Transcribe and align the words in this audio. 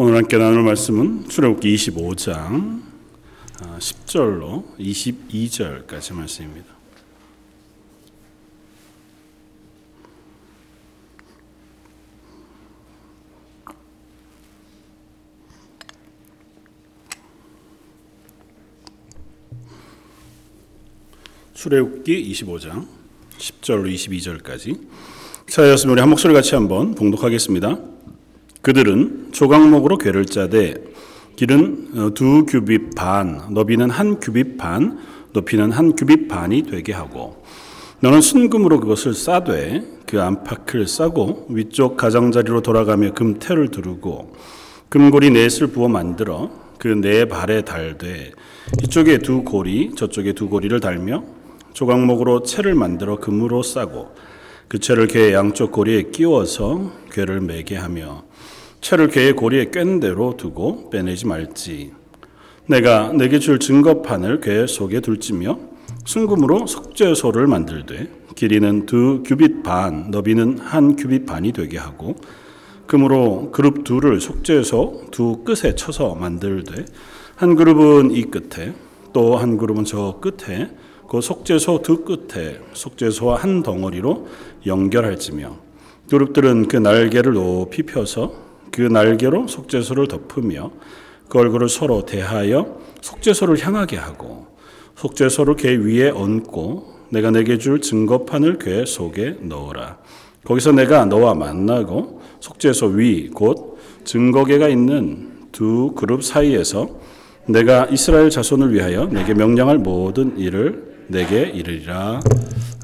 오늘 0.00 0.16
함께 0.16 0.38
나눌 0.38 0.62
말씀은 0.62 1.28
출애굽기 1.28 1.74
25장 1.74 2.82
10절로 3.80 4.76
22절까지 4.78 6.14
말씀입니다. 6.14 6.68
출애굽기 21.54 22.32
25장 22.34 22.86
10절로 23.36 23.92
22절까지 23.92 24.80
차였으면 25.48 25.94
우리 25.94 26.00
한 26.00 26.08
목소리 26.08 26.32
같이 26.34 26.54
한번 26.54 26.94
봉독하겠습니다. 26.94 27.98
그들은 28.68 29.28
조각목으로 29.32 29.96
괴를 29.96 30.26
짜되 30.26 30.74
길은 31.36 31.88
어, 31.96 32.10
두 32.12 32.44
규빗 32.44 32.94
반, 32.94 33.40
너비는 33.48 33.88
한 33.88 34.20
규빗 34.20 34.58
반, 34.58 34.98
높이는 35.32 35.72
한 35.72 35.96
규빗 35.96 36.28
반이 36.28 36.64
되게 36.64 36.92
하고 36.92 37.42
너는 38.00 38.20
순금으로 38.20 38.80
그것을 38.80 39.14
싸되 39.14 39.84
그 40.06 40.20
안팎을 40.20 40.86
싸고 40.86 41.46
위쪽 41.48 41.96
가장자리로 41.96 42.60
돌아가며 42.60 43.14
금태를 43.14 43.68
두르고 43.68 44.34
금고리 44.90 45.30
넷을 45.30 45.68
부어 45.68 45.88
만들어 45.88 46.50
그 46.78 46.88
네 46.88 47.24
발에 47.24 47.62
달되 47.62 48.32
이쪽에 48.82 49.16
두 49.16 49.44
고리 49.44 49.94
저쪽에 49.94 50.34
두 50.34 50.50
고리를 50.50 50.78
달며 50.80 51.24
조각목으로 51.72 52.42
채를 52.42 52.74
만들어 52.74 53.16
금으로 53.16 53.62
싸고 53.62 54.14
그 54.68 54.78
채를 54.78 55.06
괴의 55.06 55.32
양쪽 55.32 55.72
고리에 55.72 56.10
끼워서 56.12 56.92
괴를 57.10 57.40
매게 57.40 57.74
하며 57.74 58.27
채를 58.80 59.08
괴의 59.08 59.34
고리에 59.34 59.70
꿰는 59.70 60.00
대로 60.00 60.36
두고 60.36 60.90
빼내지 60.90 61.26
말지. 61.26 61.92
내가 62.66 63.12
내게 63.12 63.38
줄 63.38 63.58
증거판을 63.58 64.40
괴 64.40 64.66
속에 64.66 65.00
둘지며 65.00 65.58
순금으로 66.04 66.66
속죄소를 66.66 67.46
만들되 67.46 68.08
길이는 68.34 68.86
두 68.86 69.22
규빗 69.24 69.62
반, 69.62 70.10
너비는 70.10 70.58
한 70.58 70.96
규빗 70.96 71.26
반이 71.26 71.52
되게 71.52 71.78
하고 71.78 72.14
금으로 72.86 73.50
그룹 73.50 73.84
둘을 73.84 74.20
속죄소 74.20 75.06
두 75.10 75.44
끝에 75.44 75.74
쳐서 75.74 76.14
만들되 76.14 76.84
한 77.36 77.54
그룹은 77.56 78.12
이 78.12 78.22
끝에 78.24 78.74
또 79.12 79.36
한 79.36 79.56
그룹은 79.56 79.84
저 79.84 80.20
끝에 80.20 80.70
그 81.08 81.20
속죄소 81.20 81.82
두 81.82 82.04
끝에 82.04 82.60
속죄소와 82.72 83.36
한 83.36 83.62
덩어리로 83.62 84.28
연결할지며 84.66 85.56
그룹들은 86.10 86.68
그 86.68 86.76
날개를 86.76 87.32
높이 87.32 87.82
펴서 87.82 88.47
그 88.72 88.82
날개로 88.82 89.46
속죄소를 89.48 90.08
덮으며 90.08 90.70
그 91.28 91.38
얼굴을 91.38 91.68
서로 91.68 92.04
대하여 92.06 92.78
속죄소를 93.00 93.64
향하게 93.64 93.96
하고 93.96 94.46
속죄소를 94.96 95.56
궤 95.56 95.76
위에 95.76 96.10
얹고 96.10 96.98
내가 97.10 97.30
내게 97.30 97.58
줄 97.58 97.80
증거판을 97.80 98.58
궤 98.58 98.84
속에 98.86 99.36
넣어라. 99.42 99.98
거기서 100.44 100.72
내가 100.72 101.04
너와 101.04 101.34
만나고 101.34 102.20
속죄소 102.40 102.86
위 102.86 103.30
곧 103.34 103.78
증거궤가 104.04 104.68
있는 104.68 105.48
두 105.52 105.92
그룹 105.94 106.24
사이에서 106.24 106.88
내가 107.46 107.86
이스라엘 107.86 108.30
자손을 108.30 108.72
위하여 108.72 109.06
내게 109.06 109.34
명령할 109.34 109.78
모든 109.78 110.38
일을 110.38 111.04
내게 111.08 111.42
이르리라. 111.42 112.20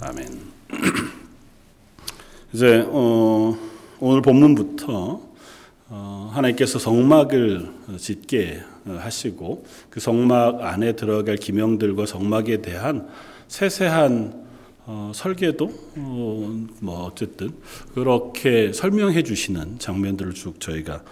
아멘. 0.02 0.26
이제 2.52 2.84
어, 2.88 3.56
오늘 4.00 4.22
본문부터 4.22 4.86
어, 4.92 5.33
하나님께서 6.34 6.78
성막을 6.78 7.68
짓게 7.98 8.60
하시고 8.86 9.64
그 9.90 10.00
성막 10.00 10.62
안에 10.62 10.92
들어갈 10.92 11.36
기명들과 11.36 12.06
성막에 12.06 12.60
대한 12.60 13.08
세세한 13.48 14.44
어, 14.86 15.12
설계도 15.14 15.72
어, 15.96 16.64
뭐 16.80 17.04
어쨌든 17.06 17.52
그렇게 17.94 18.72
설명해 18.72 19.22
주시는 19.22 19.78
장면들을 19.78 20.34
쭉 20.34 20.60
저희가 20.60 21.02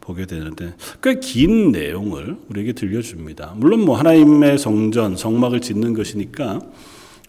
보게 0.00 0.26
되는데 0.26 0.74
꽤 1.00 1.20
긴 1.20 1.70
내용을 1.70 2.36
우리에게 2.48 2.72
들려줍니다. 2.72 3.54
물론 3.56 3.84
뭐 3.84 3.96
하나님의 3.96 4.58
성전 4.58 5.16
성막을 5.16 5.60
짓는 5.60 5.94
것이니까 5.94 6.58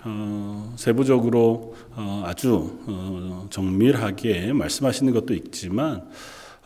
어, 0.03 0.73
세부적으로 0.78 1.75
어, 1.95 2.23
아주 2.25 2.79
어, 2.88 3.45
정밀하게 3.51 4.53
말씀하시는 4.53 5.13
것도 5.13 5.35
있지만 5.35 6.01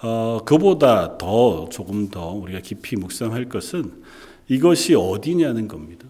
어, 0.02 0.40
그보다 0.46 1.18
더 1.18 1.70
조금 1.70 2.10
더 2.10 2.32
우리가 2.32 2.60
깊이 2.60 2.96
묵상할 2.96 3.50
것은 3.50 4.04
이것이 4.48 4.94
어디냐는 4.96 5.68
겁니다. 5.68 6.08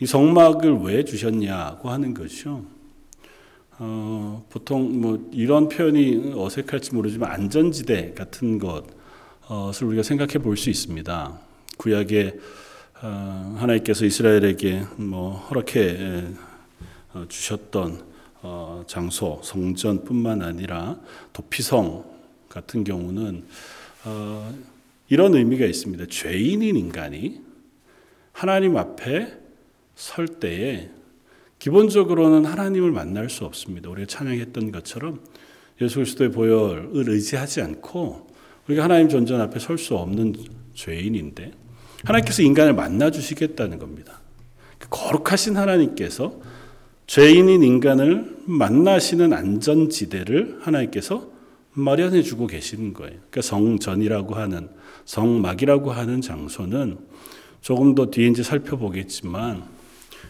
이 0.00 0.06
성막을 0.06 0.78
왜 0.82 1.04
주셨냐고 1.04 1.90
하는 1.90 2.14
것이죠. 2.14 2.64
어, 3.78 4.44
보통 4.50 5.00
뭐 5.00 5.28
이런 5.32 5.68
표현이 5.68 6.32
어색할지 6.34 6.94
모르지만 6.94 7.30
안전지대 7.30 8.14
같은 8.14 8.58
것을 8.58 9.86
우리가 9.86 10.02
생각해 10.02 10.34
볼 10.38 10.56
수 10.56 10.70
있습니다. 10.70 11.38
구약에 11.76 12.38
어, 13.02 13.56
하나님께서 13.58 14.04
이스라엘에게 14.04 14.84
뭐 14.96 15.32
허락해 15.32 16.24
어, 17.14 17.24
주셨던 17.28 18.04
어, 18.42 18.84
장소 18.86 19.40
성전뿐만 19.42 20.42
아니라 20.42 20.98
도피성 21.32 22.09
같은 22.50 22.84
경우는 22.84 23.44
어, 24.04 24.54
이런 25.08 25.34
의미가 25.34 25.64
있습니다. 25.64 26.04
죄인인 26.10 26.76
인간이 26.76 27.40
하나님 28.32 28.76
앞에 28.76 29.32
설 29.94 30.26
때에 30.26 30.90
기본적으로는 31.58 32.44
하나님을 32.44 32.90
만날 32.90 33.30
수 33.30 33.44
없습니다. 33.44 33.88
우리가 33.90 34.06
찬양했던 34.06 34.72
것처럼 34.72 35.20
예수 35.80 35.96
그리스도의 35.96 36.30
보혈을 36.32 37.08
의지하지 37.08 37.62
않고 37.62 38.28
우리가 38.66 38.84
하나님 38.84 39.08
전전 39.08 39.40
앞에 39.40 39.58
설 39.58 39.78
수 39.78 39.96
없는 39.96 40.34
죄인인데 40.74 41.52
하나님께서 42.04 42.42
인간을 42.42 42.74
만나 42.74 43.10
주시겠다는 43.10 43.78
겁니다. 43.78 44.20
그 44.78 44.88
거룩하신 44.90 45.56
하나님께서 45.56 46.40
죄인인 47.06 47.62
인간을 47.62 48.36
만나시는 48.46 49.32
안전지대를 49.32 50.60
하나님께서 50.62 51.29
마련해 51.72 52.22
주고 52.22 52.46
계시는 52.46 52.92
거예요. 52.94 53.12
그러니까 53.12 53.42
성전이라고 53.42 54.34
하는 54.34 54.68
성막이라고 55.04 55.92
하는 55.92 56.20
장소는 56.20 56.98
조금 57.60 57.94
더 57.94 58.06
뒤에 58.06 58.28
이제 58.28 58.42
살펴보겠지만 58.42 59.64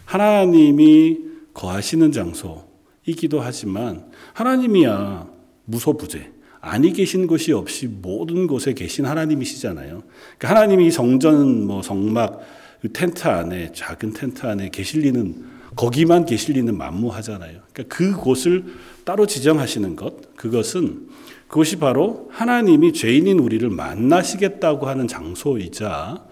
하나님이 0.05 1.19
거하시는 1.55 2.13
장소이기도 2.13 3.41
하지만 3.41 4.11
하나님이야 4.35 5.29
무소부재 5.65 6.33
아니 6.61 6.93
계신 6.93 7.27
것이 7.27 7.53
없이 7.53 7.87
모든 7.87 8.47
곳에 8.47 8.75
계신 8.75 9.07
하나님이시잖아요. 9.07 10.03
그러니까 10.39 10.49
하나님이 10.49 10.91
성전 10.91 11.67
뭐 11.67 11.83
성막 11.83 12.41
그 12.83 12.93
텐트 12.93 13.29
안에 13.29 13.73
작은 13.73 14.13
텐트 14.13 14.47
안에 14.47 14.71
계실 14.71 15.03
리는 15.03 15.45
거기만 15.77 16.27
계실 16.27 16.55
리는 16.55 16.77
만무하잖아요. 16.77 17.61
그러니까 17.73 17.97
그곳을 17.97 18.65
따로 19.05 19.27
지정하시는 19.27 19.97
것 19.97 20.37
그것은 20.37 21.09
그것이 21.51 21.81
바로 21.81 22.29
하나님이 22.31 22.93
죄인인 22.93 23.41
우리를 23.41 23.69
만나시겠다고 23.71 24.87
하는 24.87 25.09
장소이자 25.09 26.25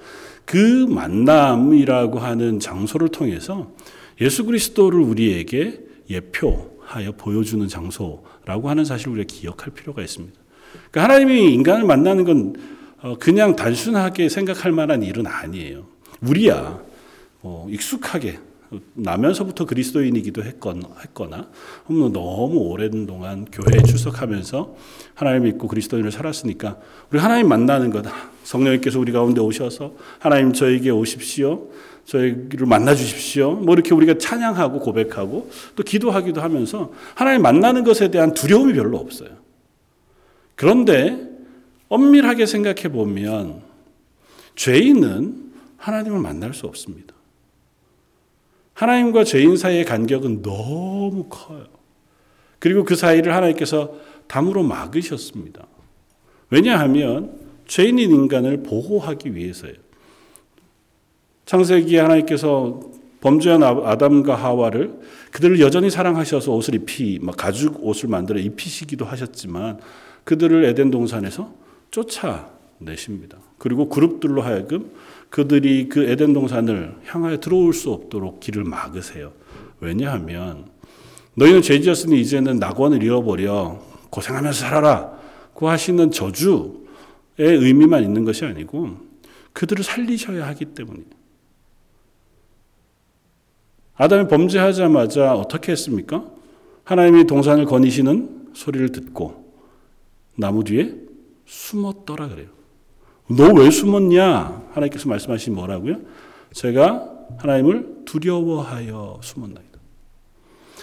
그 0.45 0.87
만남이라고 0.89 2.21
하는 2.21 2.61
장소를 2.61 3.09
통해서 3.09 3.73
예수 4.21 4.45
그리스도를 4.45 5.01
우리에게 5.01 5.81
예표하여 6.09 7.13
보여주는 7.19 7.67
장소라고 7.67 8.71
하는 8.71 8.85
사실을 8.85 9.15
우리가 9.15 9.27
기억할 9.27 9.75
필요가 9.75 10.03
있습니다. 10.03 10.39
그러니까 10.93 11.03
하나님이 11.03 11.53
인간을 11.53 11.85
만나는 11.85 12.23
건 12.23 12.55
어, 13.03 13.17
그냥 13.19 13.57
단순하게 13.57 14.29
생각할 14.29 14.71
만한 14.71 15.03
일은 15.03 15.27
아니에요. 15.27 15.87
우리야 16.21 16.81
뭐 17.41 17.69
익숙하게 17.71 18.39
나면서부터 18.95 19.65
그리스도인이기도 19.65 20.45
했거나, 20.45 21.49
너무 21.89 22.59
오랜 22.59 23.07
동안 23.07 23.47
교회에 23.47 23.83
출석하면서 23.83 24.77
하나님 25.15 25.45
믿고 25.45 25.69
그리스도인을 25.69 26.13
살았으니까 26.13 26.79
우리 27.11 27.19
하나님 27.19 27.49
만나는 27.49 27.91
거다. 27.91 28.13
성령님께서 28.45 28.99
우리 28.99 29.13
가운데 29.13 29.41
오셔서 29.41 29.95
하나님 30.19 30.53
저에게 30.53 30.91
오십시오. 30.91 31.69
저희를 32.05 32.67
만나 32.67 32.95
주십시오. 32.95 33.53
뭐 33.53 33.75
이렇게 33.75 33.95
우리가 33.95 34.17
찬양하고 34.19 34.81
고백하고 34.81 35.51
또 35.77 35.83
기도하기도 35.83 36.41
하면서 36.41 36.93
하나님 37.15 37.43
만나는 37.43 37.85
것에 37.85 38.11
대한 38.11 38.33
두려움이 38.33 38.73
별로 38.73 38.97
없어요. 38.99 39.31
그런데 40.55 41.29
엄밀하게 41.89 42.47
생각해 42.47 42.89
보면 42.89 43.61
죄인은 44.57 45.53
하나님을 45.77 46.19
만날 46.21 46.55
수 46.55 46.67
없습니다. 46.67 47.08
하나님과 48.79 49.25
죄인 49.25 49.57
사이의 49.57 49.85
간격은 49.85 50.43
너무 50.43 51.27
커요. 51.29 51.65
그리고 52.61 52.85
그 52.85 52.95
사이를 52.95 53.35
하나님께서 53.35 53.93
담으로 54.29 54.63
막으셨습니다. 54.63 55.67
왜냐하면 56.51 57.33
죄인인 57.67 58.13
인간을 58.13 58.63
보호하기 58.63 59.35
위해서예요. 59.35 59.75
창세기 61.45 61.97
하나님께서 61.97 62.81
범죄한 63.21 63.65
아, 63.65 63.71
아담과 63.85 64.37
하와를 64.37 65.01
그들을 65.33 65.59
여전히 65.59 65.91
사랑하셔서 65.91 66.53
옷을 66.53 66.77
입히 66.77 67.19
막 67.21 67.37
가죽 67.37 67.85
옷을 67.85 68.09
만들어 68.09 68.39
입히시기도 68.39 69.05
하셨지만 69.05 69.81
그들을 70.23 70.65
에덴 70.67 70.93
동산에서 70.93 71.53
쫓아내십니다. 71.91 73.39
그리고 73.59 73.89
그룹들로 73.89 74.43
하여금 74.43 74.93
그들이 75.31 75.89
그 75.89 76.09
에덴 76.09 76.33
동산을 76.33 76.97
향하여 77.05 77.39
들어올 77.39 77.73
수 77.73 77.91
없도록 77.91 78.41
길을 78.41 78.65
막으세요. 78.65 79.33
왜냐하면 79.81 80.67
너희는 81.35 81.63
죄지었으니 81.63 82.21
이제는 82.21 82.59
낙원을 82.59 83.03
잃어버려 83.03 83.81
고생하면서 84.11 84.59
살아라. 84.59 85.19
고 85.55 85.69
하시는 85.69 86.11
저주의 86.11 86.73
의미만 87.37 88.03
있는 88.03 88.25
것이 88.25 88.45
아니고 88.45 88.97
그들을 89.53 89.85
살리셔야 89.85 90.47
하기 90.49 90.67
때문이에요. 90.67 91.19
아담이 93.95 94.29
범죄하자마자 94.29 95.35
어떻게 95.35 95.73
했습니까? 95.73 96.25
하나님이 96.85 97.27
동산을 97.27 97.65
거니시는 97.65 98.53
소리를 98.55 98.93
듣고 98.93 99.53
나무 100.37 100.63
뒤에 100.63 100.95
숨었더라 101.47 102.29
그래요. 102.29 102.58
너 103.29 103.53
왜 103.53 103.71
숨었냐? 103.71 104.69
하나님께서 104.73 105.09
말씀하신 105.09 105.55
뭐라고요? 105.55 105.97
제가 106.53 107.11
하나님을 107.39 108.05
두려워하여 108.05 109.21
숨었나이다. 109.23 109.79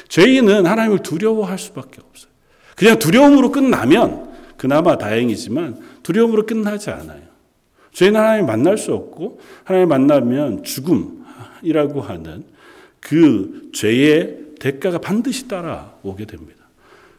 죄인은 0.07 0.65
하나님을 0.65 0.99
두려워할 0.99 1.57
수밖에 1.57 2.01
없어요. 2.07 2.31
그냥 2.75 2.99
두려움으로 2.99 3.51
끝나면 3.51 4.31
그나마 4.57 4.97
다행이지만 4.97 5.79
두려움으로 6.03 6.45
끝나지 6.45 6.89
않아요. 6.91 7.23
죄인은 7.93 8.19
하나님 8.19 8.45
만날 8.45 8.77
수 8.77 8.93
없고 8.93 9.39
하나님 9.63 9.89
만나면 9.89 10.63
죽음이라고 10.63 12.01
하는 12.01 12.43
그 12.99 13.71
죄의 13.73 14.37
대가가 14.59 14.99
반드시 14.99 15.47
따라오게 15.47 16.25
됩니다. 16.25 16.65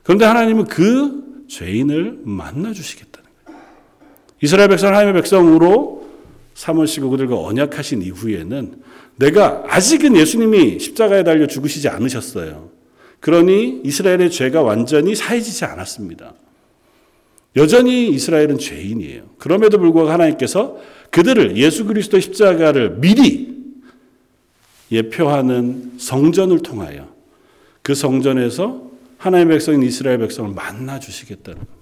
그런데 0.03 0.25
하나님은 0.25 0.65
그 0.67 1.45
죄인을 1.49 2.21
만나 2.25 2.73
주시겠다는 2.73 3.13
거예요. 3.25 3.26
이스라엘 4.43 4.69
백성 4.69 4.89
하나님의 4.89 5.15
백성으로 5.15 6.07
삼으시고 6.55 7.11
그들과 7.11 7.39
언약하신 7.39 8.03
이후에는 8.03 8.83
내가 9.17 9.65
아직은 9.69 10.17
예수님이 10.17 10.79
십자가에 10.79 11.23
달려 11.25 11.47
죽으시지 11.47 11.89
않으셨어요. 11.89 12.71
그러니 13.21 13.81
이스라엘의 13.85 14.31
죄가 14.31 14.63
완전히 14.63 15.15
사해지지 15.15 15.65
않았습니다. 15.65 16.35
여전히 17.57 18.09
이스라엘은 18.11 18.59
죄인이에요. 18.59 19.23
그럼에도 19.39 19.79
불구하고 19.79 20.11
하나님께서 20.11 20.79
그들을 21.11 21.57
예수 21.57 21.87
그리스도 21.87 22.21
십자가를 22.21 22.99
미리 23.01 23.57
예표하는 24.93 25.95
성전을 25.99 26.61
통하여 26.61 27.09
그 27.83 27.95
성전에서 27.95 28.91
하나님의 29.19 29.55
백성인 29.57 29.83
이스라엘 29.83 30.19
백성을 30.19 30.51
만나 30.51 31.01
주시겠다는. 31.01 31.76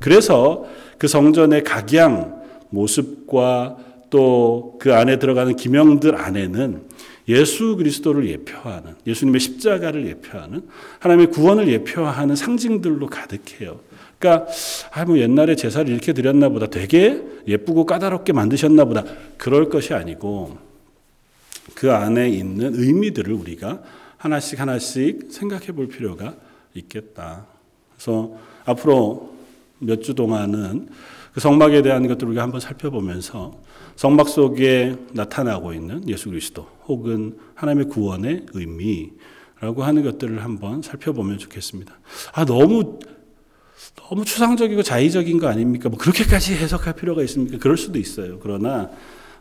그래서 0.00 0.66
그 0.98 1.08
성전의 1.08 1.64
각양 1.64 2.42
모습과 2.70 3.76
또 4.10 4.68
그 4.78 4.94
안에 4.94 5.18
들어가는 5.18 5.56
기명들 5.56 6.16
안에는 6.16 6.82
예수 7.28 7.76
그리스도를 7.76 8.28
예표하는 8.30 8.94
예수님의 9.06 9.40
십자가를 9.40 10.06
예표하는 10.06 10.62
하나님의 11.00 11.30
구원을 11.30 11.68
예표하는 11.68 12.36
상징들로 12.36 13.06
가득해요. 13.08 13.80
그러니까 14.18 14.50
아 14.92 15.04
뭐 15.04 15.18
옛날에 15.18 15.56
제사를 15.56 15.88
이렇게 15.90 16.12
드렸나 16.12 16.48
보다 16.48 16.66
되게 16.66 17.22
예쁘고 17.46 17.86
까다롭게 17.86 18.32
만드셨나 18.32 18.84
보다 18.86 19.04
그럴 19.36 19.68
것이 19.68 19.94
아니고 19.94 20.56
그 21.74 21.92
안에 21.92 22.28
있는 22.30 22.74
의미들을 22.74 23.32
우리가 23.32 23.82
하나씩 24.16 24.58
하나씩 24.58 25.28
생각해 25.30 25.72
볼 25.72 25.88
필요가 25.88 26.34
있겠다. 26.74 27.46
그래서 27.94 28.32
앞으로 28.64 29.37
몇 29.78 30.02
주 30.02 30.14
동안은 30.14 30.88
그 31.32 31.40
성막에 31.40 31.82
대한 31.82 32.06
것들을 32.08 32.30
우리가 32.30 32.42
한번 32.42 32.60
살펴보면서 32.60 33.60
성막 33.96 34.28
속에 34.28 34.96
나타나고 35.12 35.72
있는 35.72 36.08
예수 36.08 36.30
그리스도 36.30 36.66
혹은 36.86 37.38
하나님의 37.54 37.88
구원의 37.88 38.46
의미라고 38.52 39.84
하는 39.84 40.02
것들을 40.02 40.42
한번 40.42 40.82
살펴보면 40.82 41.38
좋겠습니다. 41.38 41.98
아, 42.32 42.44
너무 42.44 42.98
너무 44.08 44.24
추상적이고 44.24 44.82
자의적인 44.82 45.38
거 45.38 45.48
아닙니까? 45.48 45.88
뭐 45.88 45.98
그렇게까지 45.98 46.54
해석할 46.54 46.94
필요가 46.94 47.22
있습니까? 47.22 47.58
그럴 47.58 47.76
수도 47.76 47.98
있어요. 47.98 48.38
그러나 48.40 48.90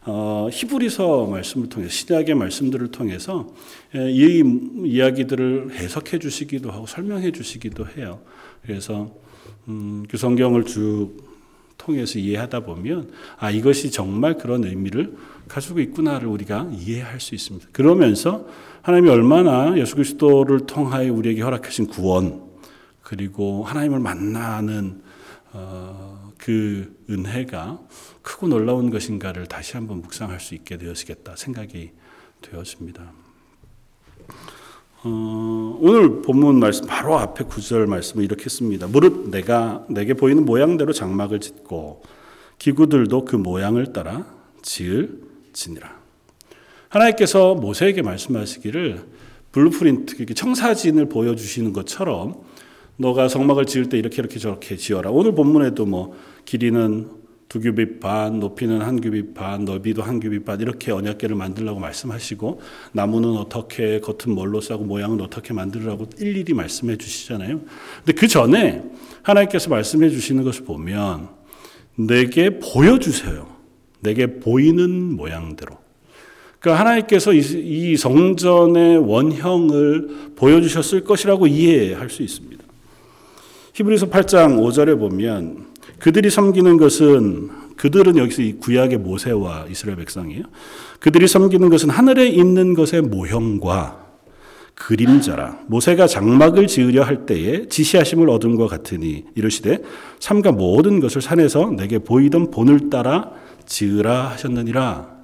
어, 0.05 0.47
히브리서 0.51 1.25
말씀을 1.25 1.69
통해 1.69 1.89
신약의 1.89 2.35
말씀들을 2.35 2.89
통해서 2.91 3.47
예, 3.95 4.09
이 4.09 4.41
이야기들을 4.85 5.71
해석해 5.73 6.19
주시기도 6.19 6.71
하고 6.71 6.85
설명해 6.85 7.31
주시기도 7.31 7.87
해요. 7.97 8.19
그래서 8.61 9.11
음, 9.67 10.05
그 10.09 10.17
성경을 10.17 10.65
쭉 10.65 11.15
통해서 11.77 12.19
이해하다 12.19 12.61
보면 12.61 13.11
아 13.37 13.51
이것이 13.51 13.91
정말 13.91 14.37
그런 14.37 14.63
의미를 14.63 15.15
가지고 15.47 15.79
있구나를 15.79 16.27
우리가 16.27 16.69
이해할 16.73 17.19
수 17.19 17.35
있습니다. 17.35 17.69
그러면서 17.71 18.47
하나님이 18.81 19.09
얼마나 19.09 19.77
예수 19.77 19.95
그리스도를 19.95 20.65
통하여 20.65 21.13
우리에게 21.13 21.41
허락하신 21.41 21.87
구원 21.87 22.47
그리고 23.01 23.63
하나님을 23.63 23.99
만나는 23.99 25.01
어, 25.53 26.31
그 26.37 26.95
은혜가 27.09 27.79
크고 28.21 28.47
놀라운 28.47 28.89
것인가를 28.89 29.47
다시 29.47 29.77
한번 29.77 30.01
묵상할 30.01 30.39
수 30.39 30.55
있게 30.55 30.77
되었겠다 30.77 31.35
생각이 31.35 31.91
되었습니다. 32.41 33.13
어, 35.03 35.77
오늘 35.79 36.21
본문 36.21 36.59
말씀 36.59 36.87
바로 36.87 37.17
앞에 37.19 37.43
구절 37.45 37.85
말씀을 37.85 38.23
이렇게 38.23 38.49
씁니다. 38.49 38.87
무릇 38.87 39.29
내가 39.29 39.85
내게 39.89 40.13
보이는 40.15 40.43
모양대로 40.43 40.91
장막을 40.91 41.39
짓고 41.39 42.01
기구들도 42.57 43.25
그 43.25 43.35
모양을 43.35 43.93
따라 43.93 44.25
지을지니라. 44.63 45.97
하나님께서 46.89 47.53
모세에게 47.55 48.01
말씀하시기를 48.01 49.05
blueprint 49.51 50.33
청사진을 50.33 51.09
보여주시는 51.09 51.73
것처럼 51.73 52.41
너가 52.97 53.27
성막을 53.27 53.65
지을 53.65 53.89
때 53.89 53.97
이렇게 53.99 54.17
이렇게 54.17 54.39
저렇게 54.39 54.77
지어라. 54.77 55.11
오늘 55.11 55.35
본문에도 55.35 55.85
뭐 55.85 56.15
길이는 56.45 57.09
두 57.49 57.61
규빗 57.61 58.01
반, 58.01 58.39
높이는 58.39 58.81
한 58.81 58.99
규빗 58.99 59.33
반, 59.33 59.63
너비도 59.63 60.01
한 60.01 60.19
규빗 60.19 60.43
반 60.43 60.59
이렇게 60.59 60.91
언약계를 60.91 61.35
만들라고 61.35 61.79
말씀하시고 61.79 62.61
나무는 62.91 63.37
어떻게 63.37 64.01
겉은 64.01 64.35
뭘로 64.35 64.59
싸고 64.59 64.83
모양은 64.83 65.21
어떻게 65.21 65.53
만들라고 65.53 66.07
일일이 66.19 66.53
말씀해 66.53 66.97
주시잖아요. 66.97 67.61
근데 68.05 68.13
그 68.13 68.27
전에 68.27 68.83
하나님께서 69.21 69.69
말씀해 69.69 70.09
주시는 70.09 70.43
것을 70.43 70.65
보면 70.65 71.29
내게 71.95 72.59
보여 72.59 72.99
주세요. 72.99 73.47
내게 74.01 74.39
보이는 74.39 75.15
모양대로. 75.15 75.77
그러니까 76.59 76.81
하나님께서 76.81 77.33
이 77.33 77.95
성전의 77.95 78.97
원형을 78.97 80.33
보여 80.35 80.59
주셨을 80.59 81.03
것이라고 81.03 81.47
이해할 81.47 82.09
수 82.09 82.23
있습니다. 82.23 82.63
히브리서 83.73 84.09
8장 84.09 84.59
5절에 84.59 84.99
보면 84.99 85.67
그들이 85.99 86.29
섬기는 86.29 86.77
것은 86.77 87.49
그들은 87.75 88.17
여기서 88.17 88.41
이 88.41 88.53
구약의 88.53 88.97
모세와 88.99 89.67
이스라엘 89.69 89.97
백성이에요. 89.97 90.43
그들이 90.99 91.27
섬기는 91.27 91.69
것은 91.69 91.89
하늘에 91.89 92.27
있는 92.27 92.73
것의 92.73 93.03
모형과 93.03 94.05
그림자라 94.73 95.59
모세가 95.67 96.05
장막을 96.05 96.67
지으려 96.67 97.03
할 97.03 97.25
때에 97.25 97.67
지시하심을 97.67 98.29
얻은 98.29 98.55
것 98.57 98.67
같으니 98.67 99.25
이르시되 99.33 99.81
삼가 100.19 100.51
모든 100.51 100.99
것을 100.99 101.21
산에서 101.21 101.71
내게 101.71 101.97
보이던 101.97 102.51
본을 102.51 102.89
따라 102.89 103.31
지으라 103.65 104.29
하셨느니라. 104.29 105.17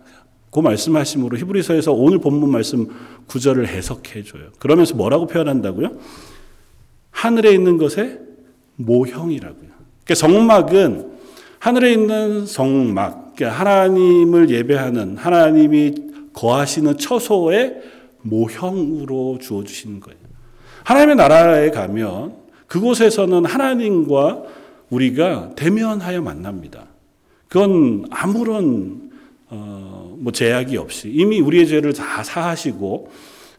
그 0.51 0.60
말씀하심으로 0.60 1.38
히브리서에서 1.38 1.94
오늘 1.94 2.20
본문 2.20 2.51
말씀 2.51 2.88
구절을 3.27 3.68
해석해 3.68 4.24
줘요. 4.24 4.50
그러면서 4.60 4.96
뭐라고 4.96 5.25
표현한다고요? 5.25 5.98
하늘에 7.10 7.53
있는 7.53 7.77
것의 7.77 8.20
모형이라고요. 8.75 9.73
그러니까 10.03 10.15
성막은 10.15 11.13
하늘에 11.60 11.93
있는 11.93 12.45
성막, 12.45 13.36
그러니까 13.36 13.60
하나님을 13.60 14.50
예배하는 14.50 15.17
하나님이 15.17 15.95
거하시는 16.33 16.98
처소의 16.98 17.81
모형으로 18.22 19.38
주어 19.41 19.63
주시는 19.63 20.00
거예요. 20.00 20.19
하나님의 20.83 21.15
나라에 21.15 21.69
가면 21.69 22.36
그곳에서는 22.67 23.45
하나님과 23.45 24.43
우리가 24.89 25.51
대면하여 25.55 26.22
만납니다. 26.22 26.88
그건 27.48 28.05
아무런 28.10 29.12
어, 29.50 30.15
뭐 30.17 30.31
제약이 30.31 30.77
없이 30.77 31.10
이미 31.13 31.39
우리의 31.39 31.67
죄를 31.67 31.93
다 31.93 32.24
사하시고 32.24 33.12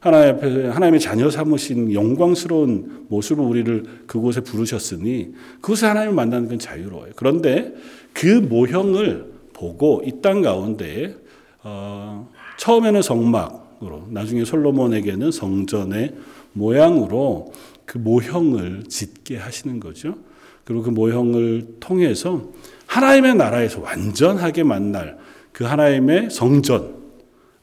하나님 0.05 0.35
앞에 0.35 0.67
하나님의 0.69 1.01
자녀 1.01 1.31
삼으신 1.31 1.95
영광스러운 1.95 3.07
모습으로 3.09 3.49
우리를 3.49 3.85
그곳에 4.07 4.43
부르셨으니 4.43 5.33
그곳에 5.63 5.87
하나님을 5.87 6.15
만나는 6.15 6.47
건 6.47 6.59
자유로워요. 6.59 7.13
그런데 7.17 7.73
그 8.13 8.27
모형을 8.27 9.33
보고 9.55 10.03
이 10.05 10.21
땅 10.21 10.43
가운데 10.43 11.17
어, 11.63 12.29
처음에는 12.59 13.01
성막으로 13.01 14.09
나중에 14.11 14.45
솔로몬에게는 14.45 15.31
성전의 15.31 16.15
모양으로 16.53 17.51
그 17.87 17.97
모형을 17.97 18.85
짓게 18.87 19.39
하시는 19.39 19.81
거죠. 19.81 20.17
그리고 20.65 20.83
그 20.83 20.91
모형을 20.91 21.77
통해서 21.81 22.43
하나님의 22.87 23.37
나라에서 23.37 23.81
완전하게 23.81 24.65
만날 24.65 25.17
그 25.51 25.65
하나님의 25.65 26.29
성전 26.29 27.04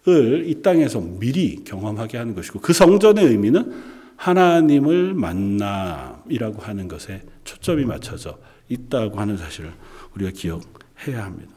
을이 0.08 0.62
땅에서 0.62 1.00
미리 1.00 1.64
경험하게 1.64 2.18
하는 2.18 2.34
것이고 2.34 2.60
그 2.60 2.74
성전의 2.74 3.26
의미는 3.26 4.02
하나님을 4.16 5.14
만남이라고 5.14 6.62
하는 6.62 6.88
것에 6.88 7.24
초점이 7.44 7.86
맞춰져 7.86 8.38
있다고 8.70 9.20
하는 9.20 9.38
사실을 9.38 9.74
우리가 10.16 10.32
기억해야 10.32 11.26
합니다. 11.26 11.52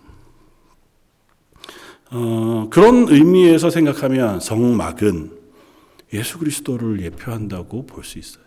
어, 2.10 2.68
그런 2.70 3.08
의미에서 3.08 3.70
생각하면 3.70 4.40
성막은 4.40 5.38
예수 6.12 6.38
그리스도를 6.38 7.02
예표한다고 7.02 7.86
볼 7.86 8.04
수 8.04 8.18
있어요. 8.18 8.44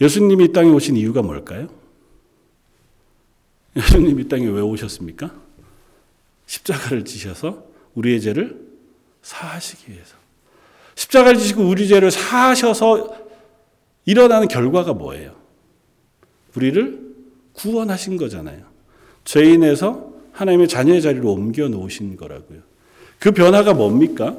예수님이 0.00 0.46
이 0.46 0.52
땅에 0.52 0.68
오신 0.70 0.96
이유가 0.96 1.22
뭘까요? 1.22 1.68
예수님이 3.76 4.22
이 4.22 4.28
땅에 4.28 4.46
왜 4.46 4.60
오셨습니까? 4.60 5.32
십자가를 6.46 7.04
지셔서 7.04 7.64
우리의 7.94 8.20
죄를 8.20 8.60
사하시기 9.22 9.92
위해서. 9.92 10.16
십자가를 10.94 11.38
지시고 11.38 11.62
우리 11.62 11.88
죄를 11.88 12.10
사하셔서 12.10 13.14
일어나는 14.04 14.48
결과가 14.48 14.92
뭐예요? 14.92 15.34
우리를 16.54 17.14
구원하신 17.54 18.16
거잖아요. 18.16 18.60
죄인에서 19.24 20.12
하나님의 20.32 20.68
자녀의 20.68 21.00
자리로 21.02 21.32
옮겨 21.32 21.68
놓으신 21.68 22.16
거라고요. 22.16 22.60
그 23.18 23.32
변화가 23.32 23.74
뭡니까? 23.74 24.36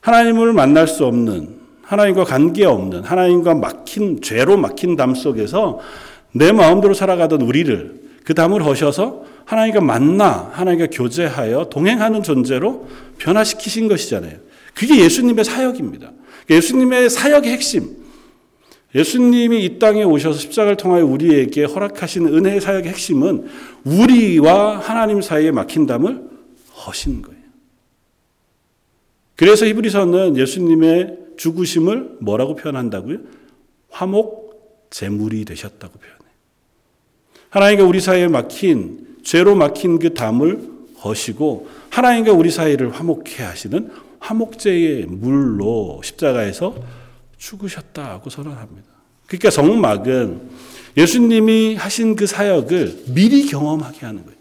하나님을 0.00 0.52
만날 0.52 0.86
수 0.86 1.04
없는 1.04 1.56
하나님과 1.82 2.24
관계 2.24 2.64
없는 2.64 3.04
하나님과 3.04 3.54
막힌 3.54 4.20
죄로 4.20 4.56
막힌 4.56 4.96
담 4.96 5.14
속에서 5.14 5.80
내 6.32 6.52
마음대로 6.52 6.94
살아가던 6.94 7.42
우리를 7.42 8.05
그 8.26 8.34
담을 8.34 8.64
허셔서 8.64 9.24
하나님과 9.44 9.80
만나 9.80 10.50
하나님과 10.52 10.88
교제하여 10.90 11.68
동행하는 11.70 12.24
존재로 12.24 12.88
변화시키신 13.18 13.86
것이잖아요. 13.86 14.38
그게 14.74 14.98
예수님의 14.98 15.44
사역입니다. 15.44 16.10
예수님의 16.50 17.08
사역의 17.08 17.52
핵심. 17.52 18.04
예수님이 18.96 19.64
이 19.64 19.78
땅에 19.78 20.02
오셔서 20.02 20.40
십자가를 20.40 20.76
통하여 20.76 21.06
우리에게 21.06 21.64
허락하신 21.64 22.26
은혜의 22.26 22.60
사역의 22.60 22.90
핵심은 22.90 23.48
우리와 23.84 24.80
하나님 24.80 25.22
사이에 25.22 25.52
막힌 25.52 25.86
담을 25.86 26.28
허신 26.84 27.22
거예요. 27.22 27.40
그래서 29.36 29.66
히브리서는 29.66 30.36
예수님의 30.36 31.18
죽으심을 31.36 32.16
뭐라고 32.20 32.56
표현한다고요? 32.56 33.18
화목 33.90 34.88
제물이 34.90 35.44
되셨다고 35.44 35.96
표현해요. 36.00 36.15
하나님과 37.56 37.84
우리 37.84 38.00
사이에 38.00 38.28
막힌 38.28 39.06
죄로 39.24 39.54
막힌 39.54 39.98
그 39.98 40.12
담을 40.12 40.68
허시고 41.02 41.68
하나님과 41.88 42.32
우리 42.32 42.50
사이를 42.50 42.92
화목케 42.92 43.42
하시는 43.42 43.90
화목제의 44.18 45.06
물로 45.06 46.02
십자가에서 46.04 46.74
죽으셨다고 47.38 48.28
선언합니다. 48.28 48.86
그러니까 49.26 49.48
성막은 49.50 50.40
예수님이 50.98 51.76
하신 51.76 52.14
그 52.14 52.26
사역을 52.26 53.04
미리 53.14 53.46
경험하게 53.46 54.04
하는 54.04 54.22
거예요. 54.22 54.36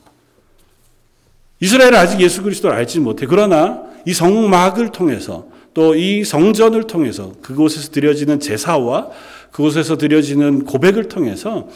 이스라엘은 1.61 1.95
아직 1.95 2.19
예수 2.19 2.43
그리스도를 2.43 2.75
알지 2.75 2.99
못해. 2.99 3.27
그러나 3.27 3.81
이 4.05 4.13
성막을 4.13 4.91
통해서 4.91 5.47
또 5.73 5.95
이 5.95 6.23
성전을 6.23 6.87
통해서 6.87 7.33
그곳에서 7.41 7.91
드려지는 7.91 8.39
제사와 8.39 9.09
그곳에서 9.51 9.97
드려지는 9.97 10.65
고백을 10.65 11.07
통해서 11.09 11.67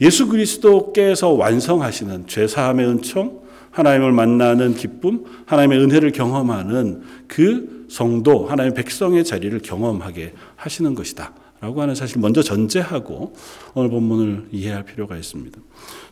예수 0.00 0.28
그리스도께서 0.28 1.30
완성하시는 1.30 2.26
죄 2.26 2.46
사함의 2.46 2.86
은총, 2.86 3.40
하나님을 3.70 4.12
만나는 4.12 4.74
기쁨, 4.74 5.24
하나님의 5.46 5.78
은혜를 5.80 6.12
경험하는 6.12 7.02
그 7.26 7.86
성도, 7.90 8.46
하나님의 8.46 8.74
백성의 8.74 9.24
자리를 9.24 9.58
경험하게 9.60 10.32
하시는 10.56 10.94
것이다. 10.94 11.32
라고 11.60 11.80
하는 11.80 11.94
사실 11.94 12.20
먼저 12.20 12.42
전제하고 12.42 13.32
오늘 13.74 13.88
본문을 13.90 14.48
이해할 14.52 14.84
필요가 14.84 15.16
있습니다. 15.16 15.58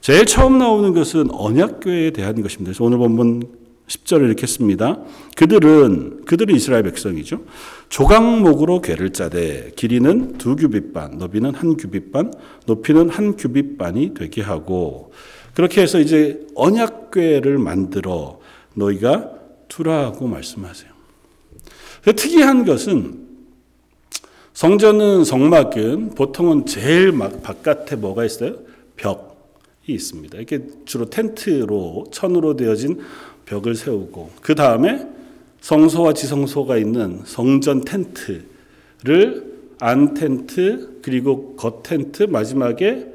제일 0.00 0.24
처음 0.24 0.58
나오는 0.58 0.94
것은 0.94 1.30
언약교회에 1.30 2.10
대한 2.10 2.40
것입니다. 2.40 2.70
그래서 2.70 2.84
오늘 2.84 2.98
본문 2.98 3.63
10절을 3.86 4.24
이렇게 4.24 4.46
씁니다. 4.46 4.98
그들은 5.36 6.24
그들은 6.24 6.54
이스라엘 6.54 6.84
백성이죠. 6.84 7.42
조각목으로 7.88 8.80
궤를 8.80 9.10
짜되 9.10 9.72
길이는 9.76 10.38
두 10.38 10.56
규빗 10.56 10.92
반, 10.92 11.18
너비는 11.18 11.54
한 11.54 11.76
규빗 11.76 12.10
반, 12.10 12.32
높이는 12.66 13.10
한 13.10 13.36
규빗 13.36 13.76
반이 13.76 14.14
되게 14.14 14.40
하고 14.42 15.12
그렇게 15.54 15.82
해서 15.82 16.00
이제 16.00 16.46
언약궤를 16.54 17.58
만들어 17.58 18.40
너희가 18.74 19.30
두라고 19.68 20.26
말씀하세요. 20.26 20.90
특이한 22.04 22.64
것은 22.64 23.24
성전은 24.52 25.24
성막은 25.24 26.10
보통은 26.10 26.66
제일 26.66 27.12
막 27.12 27.42
바깥에 27.42 27.96
뭐가 27.96 28.24
있어요? 28.24 28.56
벽이 28.96 29.24
있습니다. 29.88 30.38
이렇게 30.38 30.66
주로 30.84 31.06
텐트로 31.06 32.06
천으로 32.12 32.56
되어진 32.56 33.00
벽을 33.46 33.74
세우고 33.74 34.30
그 34.40 34.54
다음에 34.54 35.06
성소와 35.60 36.12
지성소가 36.12 36.76
있는 36.76 37.20
성전 37.24 37.84
텐트를 37.84 39.54
안 39.80 40.14
텐트 40.14 41.00
그리고 41.02 41.56
겉 41.56 41.82
텐트 41.82 42.24
마지막에 42.24 43.06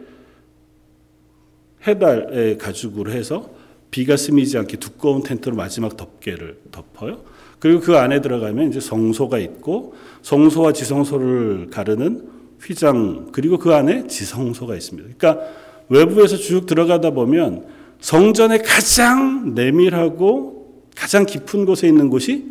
해달 1.87 2.57
가죽으로 2.59 3.11
해서 3.11 3.49
비가 3.91 4.17
스미지 4.17 4.57
않게 4.57 4.77
두꺼운 4.77 5.23
텐트로 5.23 5.55
마지막 5.55 5.97
덮개를 5.97 6.57
덮어요. 6.71 7.21
그리고 7.59 7.79
그 7.81 7.97
안에 7.97 8.21
들어가면 8.21 8.69
이제 8.69 8.79
성소가 8.79 9.39
있고 9.39 9.93
성소와 10.21 10.73
지성소를 10.73 11.69
가르는 11.71 12.29
휘장 12.61 13.29
그리고 13.31 13.57
그 13.57 13.73
안에 13.73 14.07
지성소가 14.07 14.75
있습니다. 14.75 15.09
그러니까 15.17 15.45
외부에서 15.89 16.37
쭉 16.37 16.65
들어가다 16.65 17.11
보면 17.11 17.78
성전의 18.01 18.63
가장 18.63 19.53
내밀하고 19.55 20.83
가장 20.95 21.25
깊은 21.25 21.65
곳에 21.65 21.87
있는 21.87 22.09
곳이 22.09 22.45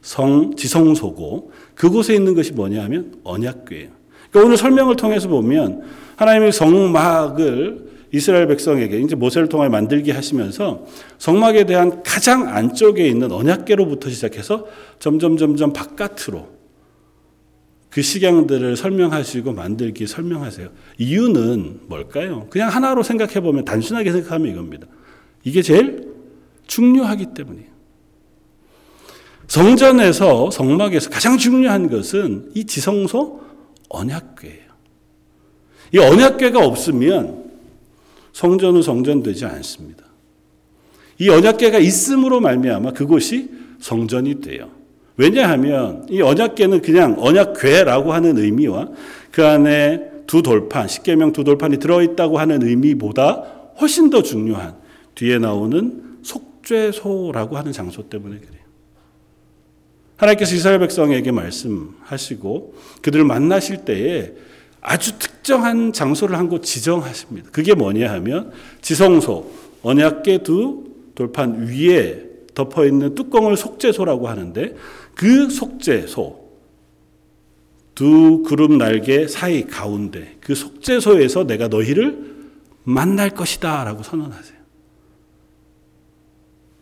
성 0.00 0.54
지성소고 0.56 1.52
그곳에 1.74 2.14
있는 2.14 2.34
것이 2.34 2.52
뭐냐 2.52 2.82
하면 2.84 3.14
언약궤예요. 3.24 3.88
그러니까 4.30 4.46
오늘 4.46 4.56
설명을 4.56 4.96
통해서 4.96 5.28
보면 5.28 5.82
하나님의 6.16 6.52
성막을 6.52 7.92
이스라엘 8.12 8.46
백성에게 8.46 9.00
이제 9.00 9.14
모세를 9.16 9.48
통해 9.48 9.68
만들게 9.68 10.12
하시면서 10.12 10.86
성막에 11.18 11.64
대한 11.64 12.02
가장 12.02 12.48
안쪽에 12.48 13.06
있는 13.06 13.32
언약궤로부터 13.32 14.10
시작해서 14.10 14.66
점점 14.98 15.36
점점 15.36 15.72
바깥으로 15.72 16.46
그 17.92 18.00
식양들을 18.00 18.74
설명하시고 18.76 19.52
만들기 19.52 20.06
설명하세요. 20.06 20.70
이유는 20.96 21.80
뭘까요? 21.88 22.46
그냥 22.48 22.70
하나로 22.70 23.02
생각해 23.02 23.40
보면 23.40 23.66
단순하게 23.66 24.12
생각하면 24.12 24.50
이겁니다. 24.50 24.86
이게 25.44 25.60
제일 25.60 26.10
중요하기 26.66 27.34
때문이에요. 27.34 27.70
성전에서 29.46 30.50
성막에서 30.50 31.10
가장 31.10 31.36
중요한 31.36 31.90
것은 31.90 32.52
이 32.54 32.64
지성소 32.64 33.42
언약궤예요. 33.90 34.72
이 35.94 35.98
언약궤가 35.98 36.64
없으면 36.64 37.50
성전은 38.32 38.80
성전되지 38.80 39.44
않습니다. 39.44 40.06
이 41.18 41.28
언약궤가 41.28 41.78
있음으로 41.78 42.40
말미암아 42.40 42.92
그곳이 42.92 43.50
성전이 43.80 44.40
돼요. 44.40 44.70
왜냐하면 45.16 46.06
이 46.08 46.20
언약궤는 46.20 46.82
그냥 46.82 47.16
언약궤라고 47.18 48.12
하는 48.12 48.38
의미와 48.38 48.88
그 49.30 49.46
안에 49.46 50.10
두 50.26 50.42
돌판, 50.42 50.88
십계명 50.88 51.32
두 51.32 51.44
돌판이 51.44 51.78
들어 51.78 52.02
있다고 52.02 52.38
하는 52.38 52.62
의미보다 52.62 53.44
훨씬 53.80 54.10
더 54.10 54.22
중요한 54.22 54.76
뒤에 55.14 55.38
나오는 55.38 56.18
속죄소라고 56.22 57.56
하는 57.56 57.72
장소 57.72 58.08
때문에 58.08 58.36
그래요. 58.38 58.62
하나님께서 60.16 60.54
이스라엘 60.54 60.78
백성에게 60.78 61.32
말씀하시고 61.32 62.74
그들을 63.02 63.24
만나실 63.24 63.84
때에 63.84 64.32
아주 64.80 65.18
특정한 65.18 65.92
장소를 65.92 66.36
한 66.36 66.48
곳 66.48 66.62
지정하십니다. 66.62 67.50
그게 67.52 67.74
뭐냐 67.74 68.10
하면 68.14 68.52
지성소, 68.80 69.50
언약계 69.82 70.38
두 70.38 70.84
돌판 71.14 71.66
위에 71.66 72.24
덮어 72.54 72.84
있는 72.86 73.14
뚜껑을 73.14 73.56
속죄소라고 73.56 74.28
하는데 74.28 74.74
그 75.14 75.50
속죄소 75.50 76.42
두 77.94 78.42
그룹 78.42 78.72
날개 78.72 79.28
사이 79.28 79.66
가운데 79.66 80.36
그 80.40 80.54
속죄소에서 80.54 81.44
내가 81.44 81.68
너희를 81.68 82.32
만날 82.84 83.30
것이다 83.30 83.84
라고 83.84 84.02
선언하세요. 84.02 84.58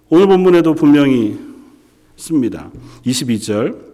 오늘 0.09 0.27
본문에도 0.27 0.75
분명히 0.75 1.39
씁니다. 2.17 2.71
22절 3.05 3.91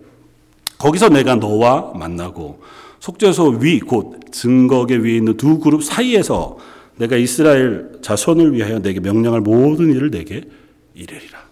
거기서 0.78 1.08
내가 1.08 1.36
너와 1.36 1.92
만나고 1.94 2.60
속죄소 3.00 3.58
위 3.60 3.80
곧 3.80 4.20
증거계 4.32 4.96
위에 4.96 5.16
있는 5.16 5.36
두 5.36 5.58
그룹 5.58 5.82
사이에서 5.82 6.58
내가 6.96 7.16
이스라엘 7.16 7.98
자손을 8.02 8.54
위하여 8.54 8.78
내게 8.80 9.00
명령할 9.00 9.40
모든 9.40 9.92
일을 9.94 10.10
내게 10.10 10.42
이르리라. 10.94 11.45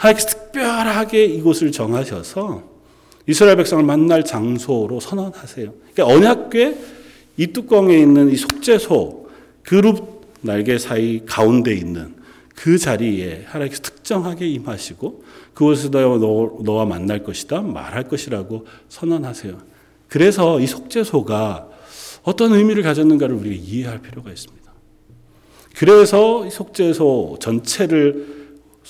하나님께서 0.00 0.28
특별하게 0.28 1.26
이곳을 1.26 1.72
정하셔서 1.72 2.62
이스라엘 3.26 3.56
백성을 3.56 3.84
만날 3.84 4.24
장소로 4.24 4.98
선언하세요. 4.98 5.72
그러니까 5.94 6.06
언약궤 6.06 6.78
이 7.36 7.46
뚜껑에 7.48 7.98
있는 7.98 8.30
이 8.30 8.36
속죄소 8.36 9.28
그룹 9.62 10.22
날개 10.40 10.78
사이 10.78 11.20
가운데 11.26 11.74
있는 11.74 12.14
그 12.54 12.78
자리에 12.78 13.44
하나님께서 13.46 13.82
특정하게 13.82 14.48
임하시고 14.48 15.24
그곳에서 15.54 15.90
너, 15.90 16.58
너와 16.62 16.86
만날 16.86 17.22
것이다 17.22 17.60
말할 17.60 18.08
것이라고 18.08 18.66
선언하세요. 18.88 19.58
그래서 20.08 20.60
이 20.60 20.66
속죄소가 20.66 21.68
어떤 22.22 22.52
의미를 22.52 22.82
가졌는가를 22.82 23.34
우리가 23.36 23.54
이해할 23.54 24.00
필요가 24.00 24.30
있습니다. 24.30 24.60
그래서 25.76 26.46
이 26.46 26.50
속죄소 26.50 27.38
전체를 27.40 28.39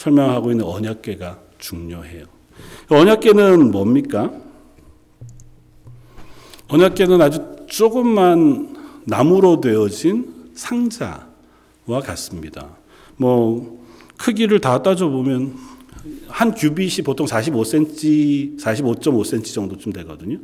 설명하고 0.01 0.51
있는 0.51 0.65
언약계가 0.65 1.39
중요해요. 1.59 2.25
언약계는 2.89 3.71
뭡니까? 3.71 4.33
언약계는 6.69 7.21
아주 7.21 7.57
조금만 7.67 8.77
나무로 9.05 9.61
되어진 9.61 10.53
상자와 10.55 12.01
같습니다. 12.03 12.77
뭐 13.17 13.85
크기를 14.17 14.61
다 14.61 14.83
따져 14.83 15.09
보면 15.11 15.55
한 16.29 16.55
규빗이 16.55 17.05
보통 17.05 17.27
45cm, 17.27 18.59
45.5cm 18.59 19.53
정도쯤 19.53 19.93
되거든요. 19.93 20.39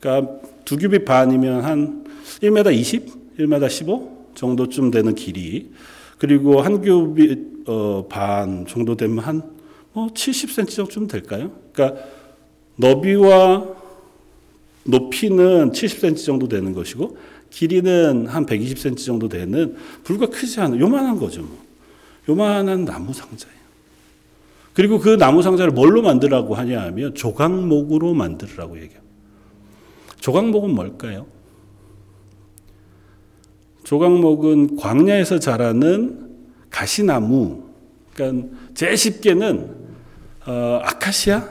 그러니까 0.00 0.32
두 0.64 0.76
규빗 0.76 1.04
반이면 1.04 1.64
한 1.64 2.04
1m 2.42 2.74
20, 2.74 3.36
1m 3.38 3.70
15 3.70 4.28
정도쯤 4.34 4.90
되는 4.90 5.14
길이 5.14 5.70
그리고 6.18 6.60
한 6.60 6.82
규빗 6.82 7.68
어, 7.68 8.06
반 8.08 8.66
정도 8.66 8.96
되면 8.96 9.18
한 9.18 9.58
뭐 9.98 10.06
70cm 10.08 10.70
정도쯤 10.70 11.06
될까요? 11.08 11.50
그러니까 11.72 12.00
너비와 12.76 13.66
높이는 14.84 15.72
70cm 15.72 16.24
정도 16.24 16.48
되는 16.48 16.72
것이고 16.72 17.18
길이는 17.50 18.26
한 18.28 18.46
120cm 18.46 19.04
정도 19.04 19.28
되는 19.28 19.76
불과 20.04 20.26
크지 20.26 20.60
않은 20.60 20.78
요만한 20.78 21.18
거죠. 21.18 21.42
뭐. 21.42 21.58
요만한 22.28 22.84
나무 22.84 23.12
상자예요. 23.12 23.58
그리고 24.74 25.00
그 25.00 25.16
나무 25.18 25.42
상자를 25.42 25.72
뭘로 25.72 26.02
만들라고 26.02 26.54
하냐 26.54 26.80
하면 26.82 27.14
조각목으로 27.14 28.14
만들라고 28.14 28.76
얘기합니다. 28.76 29.02
조각목은 30.20 30.74
뭘까요? 30.74 31.26
조각목은 33.88 34.76
광야에서 34.76 35.38
자라는 35.38 36.28
가시나무, 36.68 37.62
그러니까 38.12 38.46
제일 38.74 38.98
쉽게는 38.98 39.76
어, 40.46 40.80
아카시아 40.82 41.48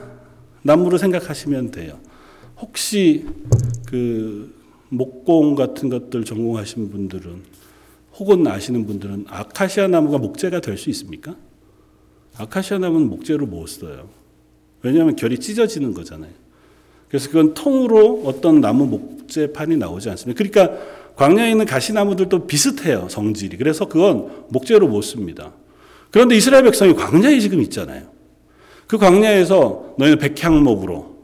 나무로 0.62 0.98
생각하시면 0.98 1.72
돼요. 1.72 1.98
혹시 2.60 3.26
그 3.88 4.54
목공 4.88 5.56
같은 5.56 5.88
것들 5.88 6.24
전공하신 6.24 6.92
분들은 6.92 7.42
혹은 8.14 8.46
아시는 8.46 8.86
분들은 8.86 9.24
아카시아 9.26 9.88
나무가 9.88 10.18
목재가 10.18 10.60
될 10.60 10.78
수 10.78 10.90
있습니까? 10.90 11.34
아카시아 12.36 12.78
나무는 12.78 13.08
목재로 13.08 13.46
못 13.46 13.66
써요. 13.66 14.10
왜냐하면 14.82 15.16
결이 15.16 15.40
찢어지는 15.40 15.92
거잖아요. 15.92 16.30
그래서 17.08 17.30
그건 17.30 17.54
통으로 17.54 18.22
어떤 18.26 18.60
나무 18.60 18.86
목재판이 18.86 19.76
나오지 19.76 20.08
않습니다. 20.10 20.38
그러니까 20.38 20.97
광야에 21.18 21.50
있는 21.50 21.66
가시나무들도 21.66 22.46
비슷해요, 22.46 23.08
성질이. 23.10 23.56
그래서 23.56 23.86
그건 23.86 24.44
목재로 24.50 24.86
못 24.86 25.02
씁니다. 25.02 25.52
그런데 26.12 26.36
이스라엘 26.36 26.62
백성이 26.62 26.94
광야에 26.94 27.40
지금 27.40 27.60
있잖아요. 27.62 28.04
그 28.86 28.98
광야에서 28.98 29.96
너희는 29.98 30.18
백향목으로 30.18 31.18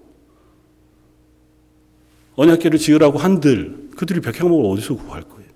언약계를 2.34 2.80
지으라고 2.80 3.18
한들 3.18 3.90
그들이 3.96 4.20
백향목을 4.20 4.68
어디서 4.72 4.96
구할 4.96 5.22
거예요? 5.22 5.48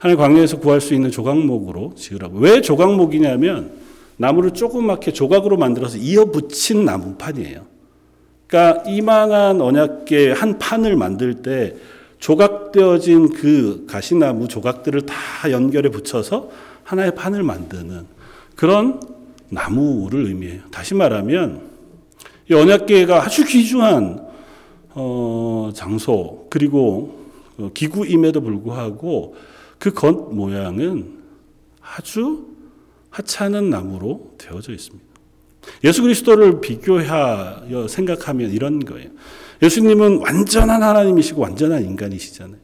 하늘 0.00 0.16
광야에서 0.16 0.58
구할 0.58 0.80
수 0.80 0.92
있는 0.92 1.12
조각목으로 1.12 1.94
지으라고. 1.94 2.38
왜 2.38 2.60
조각목이냐면 2.60 3.70
나무를 4.16 4.50
조그맣게 4.50 5.12
조각으로 5.12 5.56
만들어서 5.56 5.96
이어 5.96 6.24
붙인 6.24 6.84
나무판이에요. 6.84 7.66
그러니까 8.48 8.82
이만한 8.90 9.60
언약계 9.60 10.32
한 10.32 10.58
판을 10.58 10.96
만들 10.96 11.34
때 11.42 11.76
조각되어진 12.22 13.32
그 13.32 13.84
가시나무 13.88 14.46
조각들을 14.46 15.06
다 15.06 15.50
연결해 15.50 15.90
붙여서 15.90 16.50
하나의 16.84 17.16
판을 17.16 17.42
만드는 17.42 18.06
그런 18.54 19.00
나무를 19.48 20.26
의미해요. 20.26 20.62
다시 20.70 20.94
말하면 20.94 21.62
이 22.48 22.54
언약계가 22.54 23.24
아주 23.24 23.44
귀중한 23.44 24.24
어, 24.94 25.72
장소 25.74 26.46
그리고 26.48 27.26
어, 27.58 27.70
기구임에도 27.74 28.40
불구하고 28.40 29.34
그 29.78 29.92
겉 29.92 30.32
모양은 30.32 31.18
아주 31.80 32.46
하찮은 33.10 33.68
나무로 33.68 34.34
되어져 34.38 34.72
있습니다. 34.72 35.04
예수 35.82 36.02
그리스도를 36.02 36.60
비교하여 36.60 37.88
생각하면 37.88 38.52
이런 38.52 38.78
거예요. 38.78 39.10
예수님은 39.62 40.18
완전한 40.18 40.82
하나님이시고 40.82 41.40
완전한 41.40 41.84
인간이시잖아요. 41.84 42.60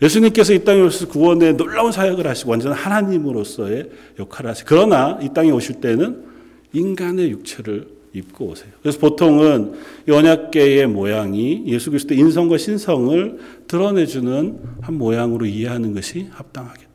예수님께서 0.00 0.52
이 0.52 0.64
땅에 0.64 0.80
오셔서 0.80 1.08
구원의 1.08 1.56
놀라운 1.56 1.90
사역을 1.90 2.26
하시고 2.26 2.50
완전한 2.50 2.78
하나님으로서의 2.78 3.90
역할을 4.18 4.50
하시고 4.50 4.66
그러나 4.68 5.18
이 5.22 5.30
땅에 5.34 5.50
오실 5.50 5.80
때는 5.80 6.24
인간의 6.72 7.30
육체를 7.30 7.88
입고 8.12 8.46
오세요. 8.46 8.70
그래서 8.82 8.98
보통은 8.98 9.74
언약계의 10.08 10.86
모양이 10.86 11.64
예수 11.66 11.90
그리스도 11.90 12.14
인성과 12.14 12.58
신성을 12.58 13.38
드러내주는 13.66 14.58
한 14.80 14.94
모양으로 14.98 15.46
이해하는 15.46 15.94
것이 15.94 16.28
합당하겠다. 16.30 16.88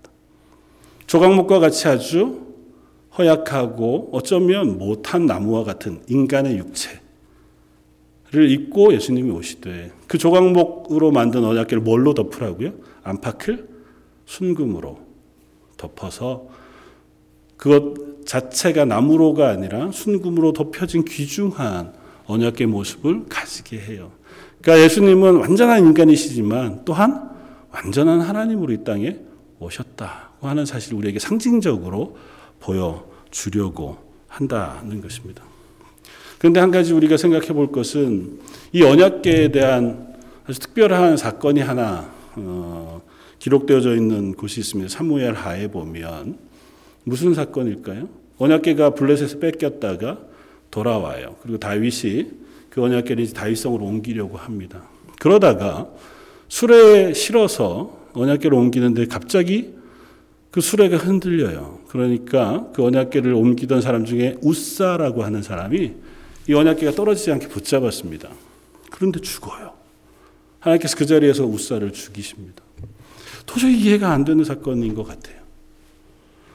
조각목과 1.05 1.59
같이 1.59 1.87
아주 1.87 2.41
허약하고 3.17 4.09
어쩌면 4.11 4.77
못한 4.77 5.25
나무와 5.25 5.63
같은 5.63 6.01
인간의 6.07 6.57
육체 6.57 7.02
를 8.33 8.49
입고 8.49 8.93
예수님이 8.93 9.29
오시되 9.29 9.91
그 10.07 10.17
조각목으로 10.17 11.11
만든 11.11 11.45
언약계를 11.45 11.83
뭘로 11.83 12.15
덮으라고요? 12.15 12.73
안팎을 13.03 13.69
순금으로 14.25 14.99
덮어서 15.77 16.47
그것 17.57 18.25
자체가 18.25 18.85
나무로가 18.85 19.49
아니라 19.49 19.91
순금으로 19.91 20.53
덮여진 20.53 21.05
귀중한 21.05 21.93
언약계 22.25 22.65
모습을 22.65 23.25
가지게 23.29 23.79
해요. 23.79 24.11
그러니까 24.61 24.83
예수님은 24.83 25.35
완전한 25.35 25.85
인간이시지만 25.85 26.85
또한 26.85 27.29
완전한 27.69 28.19
하나님으로 28.21 28.73
이 28.73 28.83
땅에 28.83 29.19
오셨다고 29.59 30.47
하는 30.47 30.65
사실을 30.65 30.97
우리에게 30.97 31.19
상징적으로 31.19 32.17
보여주려고 32.59 33.97
한다는 34.27 35.01
것입니다. 35.01 35.52
그런데 36.43 36.59
한 36.59 36.71
가지 36.71 36.91
우리가 36.91 37.15
생각해 37.15 37.53
볼 37.53 37.71
것은 37.71 38.39
이 38.73 38.83
언약계에 38.83 39.53
대한 39.53 40.13
아주 40.45 40.59
특별한 40.59 41.15
사건이 41.15 41.61
하나 41.61 42.11
어, 42.35 43.01
기록되어져 43.39 43.95
있는 43.95 44.33
곳이 44.33 44.59
있습니다. 44.59 44.89
사무엘 44.89 45.35
하에 45.35 45.69
보면 45.69 46.37
무슨 47.05 47.33
사건일까요? 47.33 48.09
언약계가 48.39 48.89
블레셋에 48.89 49.39
뺏겼다가 49.39 50.19
돌아와요. 50.69 51.37
그리고 51.43 51.59
다윗이 51.59 52.31
그 52.69 52.83
언약계를 52.83 53.31
다윗성으로 53.31 53.85
옮기려고 53.85 54.35
합니다. 54.35 54.83
그러다가 55.21 55.87
수레에 56.49 57.13
실어서 57.13 57.97
언약계를 58.11 58.57
옮기는데 58.57 59.05
갑자기 59.05 59.75
그 60.51 60.59
수레가 60.59 60.97
흔들려요. 60.97 61.79
그러니까 61.87 62.67
그 62.73 62.83
언약계를 62.83 63.31
옮기던 63.33 63.79
사람 63.79 64.03
중에 64.03 64.35
우사라고 64.41 65.23
하는 65.23 65.41
사람이 65.41 65.93
이 66.47 66.53
언약계가 66.53 66.91
떨어지지 66.91 67.31
않게 67.31 67.47
붙잡았습니다. 67.47 68.29
그런데 68.91 69.19
죽어요. 69.21 69.73
하나님께서 70.59 70.97
그 70.97 71.05
자리에서 71.05 71.45
우사를 71.45 71.91
죽이십니다. 71.91 72.63
도저히 73.45 73.79
이해가 73.79 74.11
안 74.11 74.23
되는 74.23 74.43
사건인 74.43 74.93
것 74.95 75.03
같아요. 75.03 75.41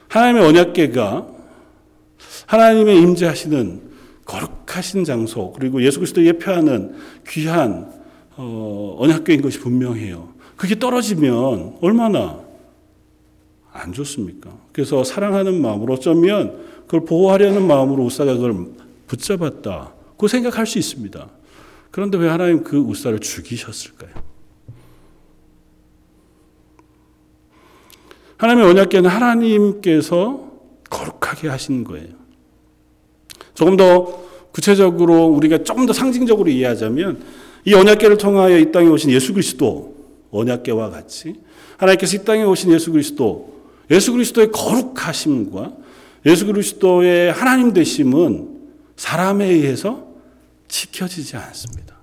하나님의 0.07 0.45
언약계가 0.47 1.27
하나님의 2.47 2.97
임재하시는 2.97 3.89
거룩하신 4.25 5.03
장소 5.03 5.51
그리고 5.53 5.83
예수 5.83 5.99
그리스도 5.99 6.25
예표하는 6.25 6.95
귀한 7.27 7.91
어, 8.35 8.95
언약궤인 8.99 9.41
것이 9.41 9.59
분명해요. 9.59 10.33
그게 10.55 10.77
떨어지면 10.77 11.77
얼마나 11.81 12.39
안 13.71 13.93
좋습니까? 13.93 14.51
그래서 14.71 15.03
사랑하는 15.03 15.61
마음으로 15.61 15.95
어쩌면 15.95 16.59
그걸 16.85 17.05
보호하려는 17.05 17.65
마음으로 17.65 18.03
우사가 18.03 18.33
그걸 18.33 18.67
붙잡았다. 19.09 19.93
그 20.17 20.27
생각할 20.27 20.65
수 20.65 20.77
있습니다. 20.77 21.29
그런데 21.91 22.17
왜 22.17 22.29
하나님 22.29 22.63
그 22.63 22.77
우사를 22.77 23.17
죽이셨을까요? 23.19 24.11
하나님의 28.37 28.69
언약궤는 28.69 29.09
하나님께서 29.09 30.49
거룩하게 30.89 31.49
하신 31.49 31.83
거예요. 31.83 32.07
조금 33.53 33.75
더 33.75 34.29
구체적으로 34.51 35.25
우리가 35.25 35.63
조금 35.63 35.85
더 35.85 35.93
상징적으로 35.93 36.49
이해하자면 36.49 37.21
이 37.65 37.73
언약궤를 37.73 38.17
통하여 38.17 38.57
이 38.57 38.71
땅에 38.71 38.87
오신 38.87 39.11
예수 39.11 39.33
그리스도 39.33 39.95
언약궤와 40.31 40.89
같이 40.89 41.35
하나님께서 41.77 42.17
이 42.17 42.25
땅에 42.25 42.43
오신 42.43 42.71
예수 42.71 42.91
그리스도 42.91 43.59
예수 43.91 44.13
그리스도의 44.13 44.51
거룩하심과 44.51 45.73
예수 46.25 46.45
그리스도의 46.45 47.33
하나님 47.33 47.73
되심은 47.73 48.58
사람에 48.99 49.45
의해서 49.45 50.05
지켜지지 50.67 51.37
않습니다. 51.37 51.95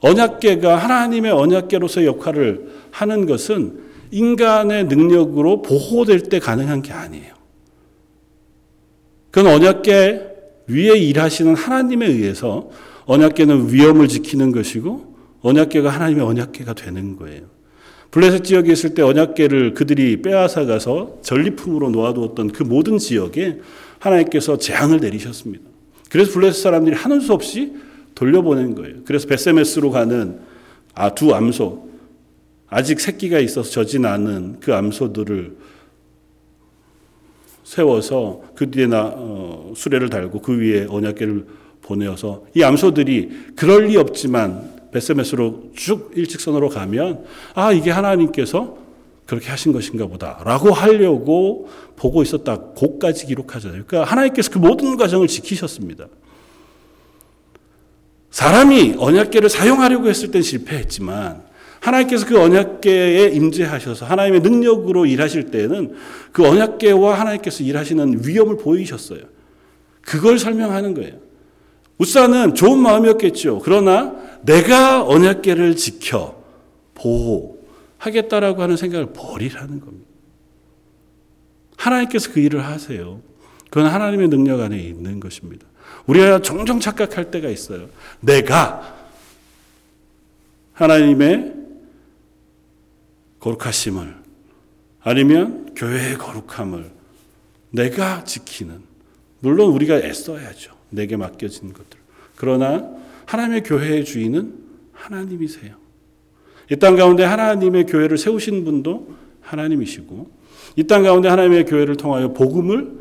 언약계가 0.00 0.76
하나님의 0.76 1.30
언약계로서의 1.30 2.08
역할을 2.08 2.68
하는 2.90 3.26
것은 3.26 3.80
인간의 4.10 4.86
능력으로 4.86 5.62
보호될 5.62 6.24
때 6.24 6.40
가능한 6.40 6.82
게 6.82 6.92
아니에요. 6.92 7.32
그건 9.30 9.52
언약계 9.52 10.34
위에 10.66 10.98
일하시는 10.98 11.54
하나님에 11.54 12.06
의해서 12.06 12.70
언약계는 13.06 13.72
위험을 13.72 14.08
지키는 14.08 14.50
것이고 14.50 15.14
언약계가 15.42 15.90
하나님의 15.90 16.26
언약계가 16.26 16.74
되는 16.74 17.16
거예요. 17.16 17.42
블레셋 18.10 18.42
지역에 18.42 18.72
있을 18.72 18.94
때 18.94 19.02
언약계를 19.02 19.74
그들이 19.74 20.22
빼앗아 20.22 20.66
가서 20.66 21.18
전리품으로 21.22 21.90
놓아두었던 21.90 22.50
그 22.50 22.64
모든 22.64 22.98
지역에 22.98 23.60
하나님께서 24.04 24.58
재앙을 24.58 25.00
내리셨습니다. 25.00 25.64
그래서 26.10 26.32
블레셋 26.32 26.62
사람들이 26.62 26.94
하는 26.94 27.20
수 27.20 27.32
없이 27.32 27.72
돌려보낸 28.14 28.74
거예요. 28.74 28.96
그래서 29.04 29.26
베세메스로 29.26 29.90
가는 29.90 30.40
아, 30.94 31.14
두 31.14 31.34
암소, 31.34 31.88
아직 32.68 33.00
새끼가 33.00 33.38
있어서 33.40 33.70
젖진 33.70 34.04
않은 34.04 34.60
그 34.60 34.74
암소들을 34.74 35.56
세워서 37.64 38.42
그 38.54 38.70
뒤에 38.70 38.86
나, 38.86 39.12
어, 39.14 39.72
수레를 39.74 40.10
달고 40.10 40.40
그 40.40 40.60
위에 40.60 40.86
언약계를 40.88 41.46
보내어서 41.82 42.44
이 42.54 42.62
암소들이 42.62 43.54
그럴 43.56 43.86
리 43.86 43.96
없지만 43.96 44.74
베세메스로 44.92 45.72
쭉 45.74 46.12
일직선으로 46.14 46.68
가면 46.68 47.24
아 47.54 47.72
이게 47.72 47.90
하나님께서 47.90 48.83
그렇게 49.26 49.48
하신 49.48 49.72
것인가 49.72 50.06
보다라고 50.06 50.72
하려고 50.72 51.68
보고 51.96 52.22
있었다. 52.22 52.58
고까지 52.58 53.26
기록하잖아요. 53.26 53.84
그러니까 53.86 54.10
하나님께서 54.10 54.50
그 54.50 54.58
모든 54.58 54.96
과정을 54.96 55.28
지키셨습니다. 55.28 56.06
사람이 58.30 58.96
언약계를 58.98 59.48
사용하려고 59.48 60.08
했을 60.08 60.30
땐 60.30 60.42
실패했지만 60.42 61.42
하나님께서 61.80 62.26
그 62.26 62.40
언약계에 62.40 63.28
임재하셔서 63.28 64.06
하나님의 64.06 64.40
능력으로 64.40 65.06
일하실 65.06 65.50
때는 65.50 65.94
그 66.32 66.46
언약계와 66.46 67.18
하나님께서 67.18 67.62
일하시는 67.62 68.26
위험을 68.26 68.56
보이셨어요. 68.56 69.20
그걸 70.00 70.38
설명하는 70.38 70.94
거예요. 70.94 71.12
우사는 71.98 72.54
좋은 72.54 72.78
마음이었겠죠. 72.78 73.60
그러나 73.62 74.14
내가 74.42 75.04
언약계를 75.06 75.76
지켜 75.76 76.42
보호 76.94 77.53
하겠다라고 78.04 78.62
하는 78.62 78.76
생각을 78.76 79.12
버리라는 79.12 79.80
겁니다. 79.80 80.10
하나님께서 81.76 82.32
그 82.32 82.40
일을 82.40 82.64
하세요. 82.64 83.20
그건 83.70 83.86
하나님의 83.86 84.28
능력 84.28 84.60
안에 84.60 84.78
있는 84.78 85.20
것입니다. 85.20 85.66
우리가 86.06 86.42
종종 86.42 86.80
착각할 86.80 87.30
때가 87.30 87.48
있어요. 87.48 87.88
내가 88.20 88.94
하나님의 90.72 91.54
거룩하심을 93.40 94.16
아니면 95.02 95.74
교회의 95.74 96.16
거룩함을 96.16 96.90
내가 97.70 98.24
지키는 98.24 98.82
물론 99.40 99.72
우리가 99.72 99.96
애써야죠. 99.96 100.72
내게 100.90 101.16
맡겨진 101.16 101.72
것들. 101.72 101.98
그러나 102.36 102.90
하나님의 103.26 103.62
교회의 103.62 104.04
주인은 104.04 104.58
하나님이세요. 104.92 105.83
이 106.70 106.76
땅 106.76 106.96
가운데 106.96 107.24
하나님의 107.24 107.86
교회를 107.86 108.18
세우신 108.18 108.64
분도 108.64 109.08
하나님이시고 109.40 110.30
이 110.76 110.84
땅 110.84 111.02
가운데 111.02 111.28
하나님의 111.28 111.64
교회를 111.66 111.96
통하여 111.96 112.32
복음을 112.32 112.92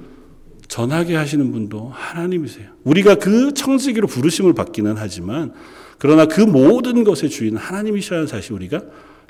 전하게 0.67 1.15
하시는 1.15 1.51
분도 1.51 1.89
하나님이세요. 1.93 2.67
우리가 2.83 3.15
그 3.15 3.53
청지기로 3.53 4.07
부르심을 4.07 4.53
받기는 4.53 4.95
하지만 4.97 5.53
그러나 5.99 6.25
그 6.25 6.41
모든 6.41 7.03
것의 7.03 7.29
주인은 7.29 7.57
하나님이시라는 7.57 8.27
사실 8.27 8.53
우리가 8.53 8.81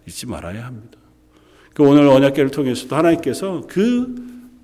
잊지 0.07 0.25
말아야 0.27 0.65
합니다. 0.65 0.97
그 1.73 1.83
오늘 1.83 2.07
언약계를 2.07 2.51
통해서도 2.51 2.95
하나님께서 2.95 3.63
그 3.67 4.15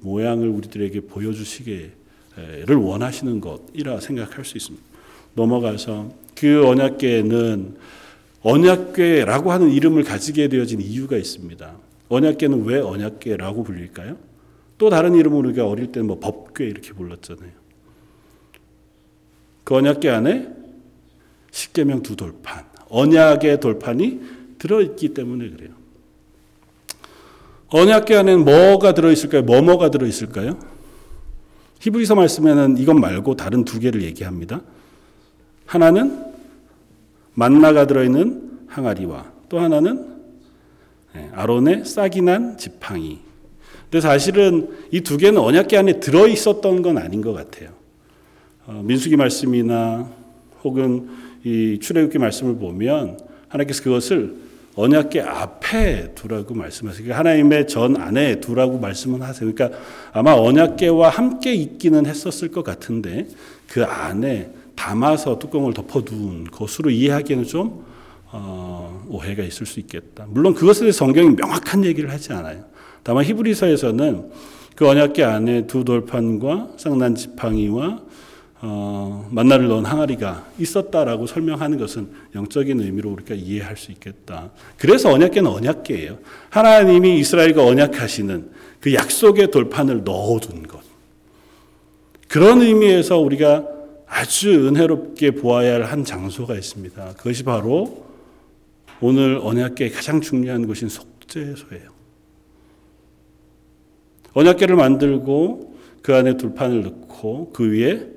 모양을 0.02 0.48
우리들에게 0.48 1.02
보여주시기를 1.02 1.92
원하시는 2.76 3.42
것이라 3.42 4.00
생각할 4.00 4.46
수 4.46 4.58
있습니다. 4.58 4.86
넘어가서 5.36 6.12
그 6.36 6.66
언약계는 6.66 7.76
언약궤라고 8.42 9.52
하는 9.52 9.70
이름을 9.70 10.04
가지게 10.04 10.48
되어진 10.48 10.82
이유가 10.82 11.18
있습니다. 11.18 11.76
언약궤는 12.10 12.66
왜 12.66 12.80
언약궤라고 12.80 13.64
불릴까요? 13.64 14.18
또 14.78 14.90
다른 14.90 15.16
이름으로 15.16 15.50
우리가 15.50 15.68
어릴 15.68 15.92
때는 15.92 16.08
뭐 16.08 16.20
법궤 16.20 16.66
이렇게 16.66 16.94
불렀잖아요. 16.94 17.52
그 19.64 19.76
언약궤 19.76 20.10
안에 20.10 20.48
십계명 21.52 22.02
두 22.02 22.16
돌판, 22.16 22.66
언약의 22.90 23.60
돌판이 23.60 24.22
들어있기 24.58 25.14
때문에 25.14 25.50
그래요. 25.50 25.70
언약궤 27.68 28.16
안에는 28.16 28.46
뭐가 28.46 28.94
들어있을까요? 28.94 29.44
뭐뭐가 29.44 29.92
들어있을까요? 29.92 30.58
히브리서 31.82 32.16
말씀에는 32.16 32.78
이것 32.78 32.94
말고 32.94 33.36
다른 33.36 33.64
두 33.64 33.80
개를 33.80 34.02
얘기합니다. 34.04 34.62
하나는 35.66 36.29
만나가 37.40 37.88
들어있는 37.88 38.66
항아리와 38.68 39.32
또 39.48 39.60
하나는 39.60 40.06
예, 41.16 41.30
아론의 41.34 41.86
싹이 41.86 42.22
난 42.22 42.58
지팡이. 42.58 43.20
근데 43.84 44.02
사실은 44.02 44.70
이 44.92 45.02
두 45.02 45.16
개는 45.18 45.40
언약궤 45.40 45.78
안에 45.78 46.00
들어 46.02 46.28
있었던 46.28 46.82
건 46.82 46.98
아닌 46.98 47.22
것 47.22 47.32
같아요. 47.34 47.70
어, 48.68 48.82
민수기 48.84 49.16
말씀이나 49.16 50.12
혹은 50.64 51.08
이 51.46 51.80
출애굽기 51.82 52.18
말씀을 52.20 52.58
보면 52.58 53.18
하나님께서 53.48 53.84
그것을 53.84 54.36
언약궤 54.76 55.22
앞에 55.22 56.14
두라고 56.16 56.54
말씀하세요. 56.54 57.04
그러니까 57.06 57.20
하나님의 57.20 57.68
전 57.68 57.96
안에 58.00 58.42
두라고 58.42 58.78
말씀은 58.80 59.22
하세요. 59.22 59.52
그러니까 59.52 59.80
아마 60.12 60.34
언약궤와 60.34 61.10
함께 61.10 61.54
있기는 61.54 62.06
했었을 62.06 62.50
것 62.50 62.64
같은데 62.64 63.28
그 63.70 63.84
안에 63.86 64.52
담아서 64.80 65.38
뚜껑을 65.38 65.74
덮어둔 65.74 66.46
것으로 66.46 66.90
이해하기에는 66.90 67.44
좀 67.44 67.84
어, 68.32 69.06
오해가 69.10 69.44
있을 69.44 69.66
수 69.66 69.82
있겠다. 69.82 70.26
물론 70.30 70.54
그것에 70.54 70.82
대해 70.82 70.92
성경이 70.94 71.32
명확한 71.32 71.84
얘기를 71.84 72.10
하지 72.10 72.32
않아요. 72.32 72.64
다만 73.04 73.26
히브리서에서는 73.26 74.32
그 74.76 74.88
언약궤 74.88 75.24
안에 75.26 75.68
두 75.68 75.84
돌판과 75.84 76.70
쌍난 76.78 77.16
지팡이와 77.16 78.00
어, 78.62 79.28
만나를 79.32 79.68
넣은 79.68 79.84
항아리가 79.84 80.48
있었다라고 80.58 81.28
설명하는 81.28 81.78
것은 81.78 82.10
영적인 82.36 82.80
의미로 82.80 83.10
우리가 83.12 83.36
이해할 83.36 83.76
수 83.76 83.92
있겠다. 83.92 84.52
그래서 84.78 85.12
언약궤는 85.12 85.50
언약궤예요. 85.52 86.20
하나님이 86.50 87.20
이스라엘과 87.20 87.66
언약하시는 87.66 88.50
그 88.80 88.94
약속의 88.94 89.52
돌판을 89.52 90.04
넣어둔 90.06 90.68
것. 90.68 90.80
그런 92.30 92.62
의미에서 92.62 93.18
우리가 93.18 93.79
아주 94.10 94.68
은혜롭게 94.68 95.32
보아야 95.32 95.76
할 95.76 95.84
한 95.84 96.04
장소가 96.04 96.56
있습니다. 96.56 97.14
그것이 97.18 97.44
바로 97.44 98.06
오늘 99.02 99.40
언약계의 99.42 99.92
가장 99.92 100.20
중요한 100.20 100.68
곳인 100.68 100.90
속죄소예요. 100.90 101.90
언약계를 104.34 104.76
만들고 104.76 105.76
그 106.02 106.16
안에 106.16 106.38
둘판을 106.38 106.84
넣고 106.84 107.52
그 107.54 107.72
위에 107.72 108.08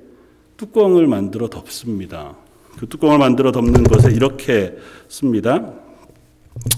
뚜껑을 0.57 1.07
만들어 1.07 1.47
덮습니다. 1.47 2.37
그 2.77 2.87
뚜껑을 2.87 3.17
만들어 3.17 3.51
덮는 3.51 3.83
것에 3.83 4.11
이렇게 4.11 4.75
씁니다. 5.07 5.73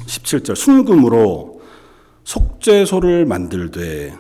17절 0.08 0.56
순금으로 0.56 1.62
속죄소를 2.24 3.26
만들되 3.26 4.14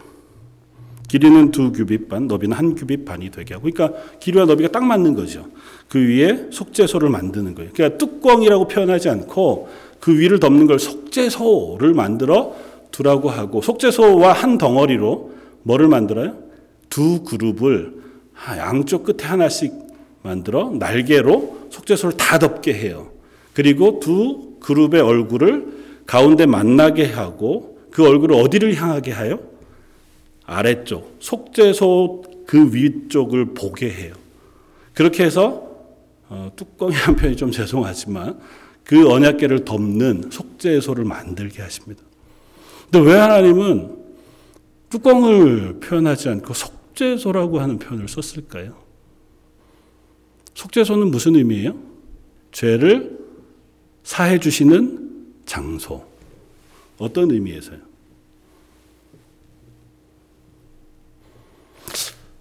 길이는 1.15 1.51
두 1.51 1.71
규빗 1.71 2.09
반, 2.09 2.27
너비는 2.27 2.57
한 2.57 2.75
규빗 2.75 3.05
반이 3.05 3.31
되게 3.31 3.53
하고, 3.53 3.69
그러니까 3.71 3.97
길이와 4.19 4.43
너비가 4.45 4.69
딱 4.69 4.83
맞는 4.83 5.15
거죠. 5.15 5.45
그 5.87 5.97
위에 5.97 6.47
속죄소를 6.51 7.09
만드는 7.09 7.55
거예요. 7.55 7.71
그러니까 7.73 7.97
뚜껑이라고 7.97 8.67
표현하지 8.67 9.07
않고 9.07 9.69
그 10.01 10.19
위를 10.19 10.41
덮는 10.41 10.67
걸 10.67 10.77
속죄소를 10.77 11.93
만들어 11.93 12.53
두라고 12.91 13.29
하고, 13.29 13.61
속죄소와 13.61 14.33
한 14.33 14.57
덩어리로 14.57 15.31
뭐를 15.63 15.87
만들어요? 15.87 16.35
두 16.89 17.23
그룹을 17.23 17.93
양쪽 18.57 19.05
끝에 19.05 19.25
하나씩 19.25 19.73
만들어 20.21 20.71
날개로 20.77 21.67
속죄소를 21.69 22.17
다 22.17 22.39
덮게 22.39 22.73
해요. 22.73 23.11
그리고 23.53 24.01
두 24.01 24.57
그룹의 24.59 24.99
얼굴을 24.99 25.67
가운데 26.05 26.45
만나게 26.45 27.05
하고 27.05 27.77
그 27.89 28.05
얼굴을 28.05 28.35
어디를 28.35 28.75
향하게 28.75 29.11
하여? 29.11 29.54
아래쪽, 30.45 31.17
속죄소 31.19 32.23
그 32.45 32.73
위쪽을 32.73 33.53
보게 33.53 33.89
해요. 33.89 34.13
그렇게 34.93 35.23
해서 35.23 35.65
어, 36.29 36.51
뚜껑이라는 36.55 37.15
표현이 37.15 37.37
좀 37.37 37.51
죄송하지만 37.51 38.39
그 38.83 39.09
언약계를 39.09 39.65
덮는 39.65 40.29
속죄소를 40.31 41.05
만들게 41.05 41.61
하십니다. 41.61 42.03
근데 42.91 43.11
왜 43.11 43.17
하나님은 43.17 43.97
뚜껑을 44.89 45.79
표현하지 45.79 46.29
않고 46.29 46.53
속죄소라고 46.53 47.59
하는 47.59 47.79
표현을 47.79 48.07
썼을까요? 48.07 48.75
속죄소는 50.53 51.09
무슨 51.09 51.35
의미예요? 51.35 51.75
죄를 52.51 53.19
사해 54.03 54.39
주시는 54.39 55.41
장소. 55.45 56.05
어떤 56.97 57.31
의미에서요? 57.31 57.79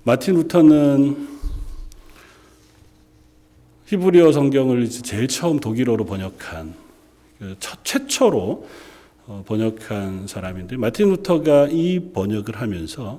마틴 0.07 0.35
루터는 0.35 1.29
히브리어 3.87 4.33
성경을 4.33 4.91
제일 4.91 5.29
처음 5.29 5.59
독일어로 5.59 6.05
번역한 6.05 6.75
그 7.39 7.57
첫, 7.59 7.83
최초로 7.85 8.69
어, 9.27 9.43
번역한 9.47 10.27
사람인데 10.27 10.77
마틴 10.77 11.09
루터가 11.09 11.69
이 11.71 12.13
번역을 12.13 12.61
하면서 12.61 13.19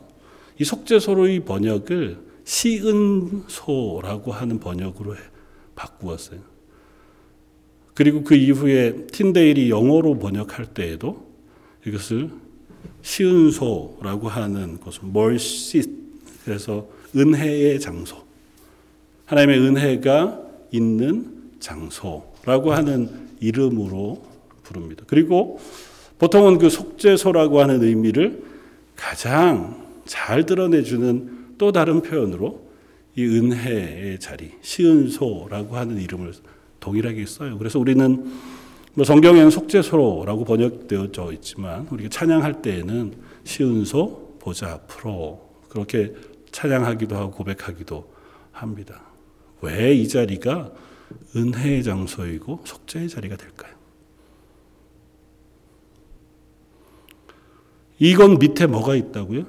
이 0.60 0.64
속죄소로의 0.64 1.40
번역을 1.40 2.20
시은소라고 2.44 4.32
하는 4.32 4.60
번역으로 4.60 5.16
바꾸었어요. 5.74 6.40
그리고 7.96 8.24
그 8.24 8.36
이후에 8.36 9.08
틴데일이 9.08 9.72
영어로 9.72 10.20
번역할 10.20 10.68
때에도 10.68 11.26
이것을 11.88 12.30
시은소라고 13.02 14.28
하는 14.30 14.80
것을 14.80 15.02
멀시 15.12 16.05
그래서 16.46 16.88
은혜의 17.16 17.80
장소 17.80 18.18
하나님의 19.26 19.60
은혜가 19.60 20.40
있는 20.72 21.50
장소라고 21.60 22.72
하는 22.72 23.10
이름으로 23.40 24.24
부릅니다. 24.64 25.04
그리고 25.08 25.60
보통은 26.20 26.60
그 26.60 26.70
속죄소라고 26.70 27.60
하는 27.60 27.84
의미를 27.84 28.44
가장 28.96 29.84
잘 30.06 30.46
드러내주는 30.46 31.56
또 31.58 31.72
다른 31.72 32.02
표현으로 32.02 32.64
이 33.16 33.26
은혜의 33.26 34.20
자리, 34.20 34.52
시은소라고 34.62 35.76
하는 35.76 36.00
이름을 36.00 36.34
동일하게 36.80 37.26
써요. 37.26 37.58
그래서 37.58 37.80
우리는 37.80 38.32
뭐 38.94 39.04
성경에는 39.04 39.50
속죄소라고 39.50 40.46
번역되어져 40.46 41.34
있지만 41.34 41.88
우리가 41.90 42.10
찬양할 42.10 42.62
때에는 42.62 43.14
시은소 43.44 44.38
보좌 44.40 44.72
앞으로 44.74 45.50
그렇게 45.70 46.14
찬양하기도 46.56 47.18
하고 47.18 47.32
고백하기도 47.32 48.14
합니다. 48.54 49.02
왜 49.62 49.94
이 49.94 50.08
자리가 50.08 50.72
은혜의 51.36 51.84
장소이고 51.84 52.62
속죄의 52.64 53.10
자리가 53.10 53.36
될까요? 53.36 53.76
이건 58.00 58.40
밑에 58.40 58.68
뭐가 58.68 58.96
있다고요? 58.96 59.46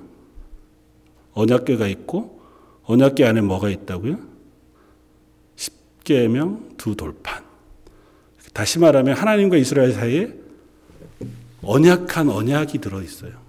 언약궤가 1.35 1.87
있고 1.88 2.40
언약궤 2.85 3.25
안에 3.25 3.40
뭐가 3.40 3.71
있다고요? 3.71 4.19
십계명 5.55 6.75
두 6.77 6.97
돌판. 6.97 7.45
다시 8.53 8.79
말하면 8.81 9.16
하나님과 9.16 9.57
이스라엘 9.57 9.92
사이에 9.92 10.35
언약한 11.62 12.31
언약이 12.31 12.79
들어 12.79 13.01
있어요. 13.03 13.45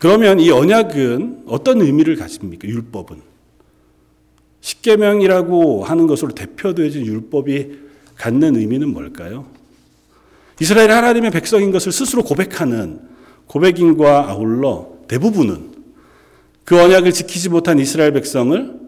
그러면 0.00 0.40
이 0.40 0.50
언약은 0.50 1.42
어떤 1.46 1.82
의미를 1.82 2.16
가집니까? 2.16 2.66
율법은 2.66 3.20
십계명이라고 4.62 5.84
하는 5.84 6.06
것으로 6.06 6.32
대표되어진 6.32 7.04
율법이 7.04 7.78
갖는 8.16 8.56
의미는 8.56 8.94
뭘까요? 8.94 9.44
이스라엘 10.58 10.90
하나님의 10.90 11.30
백성인 11.30 11.70
것을 11.70 11.92
스스로 11.92 12.22
고백하는 12.22 12.98
고백인과 13.46 14.30
아울러 14.30 14.88
대부분은 15.06 15.70
그 16.64 16.80
언약을 16.80 17.12
지키지 17.12 17.50
못한 17.50 17.78
이스라엘 17.78 18.14
백성을 18.14 18.80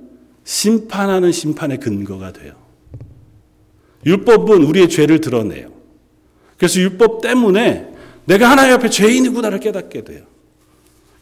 심판하는 0.45 1.31
심판의 1.31 1.79
근거가 1.79 2.33
돼요. 2.33 2.55
율법은 4.07 4.63
우리의 4.63 4.89
죄를 4.89 5.21
드러내요. 5.21 5.73
그래서 6.57 6.81
율법 6.81 7.21
때문에 7.21 7.93
내가 8.25 8.51
하나님 8.51 8.73
앞에 8.77 8.89
죄인이구나를 8.89 9.61
깨닫게 9.61 10.05
돼요. 10.05 10.32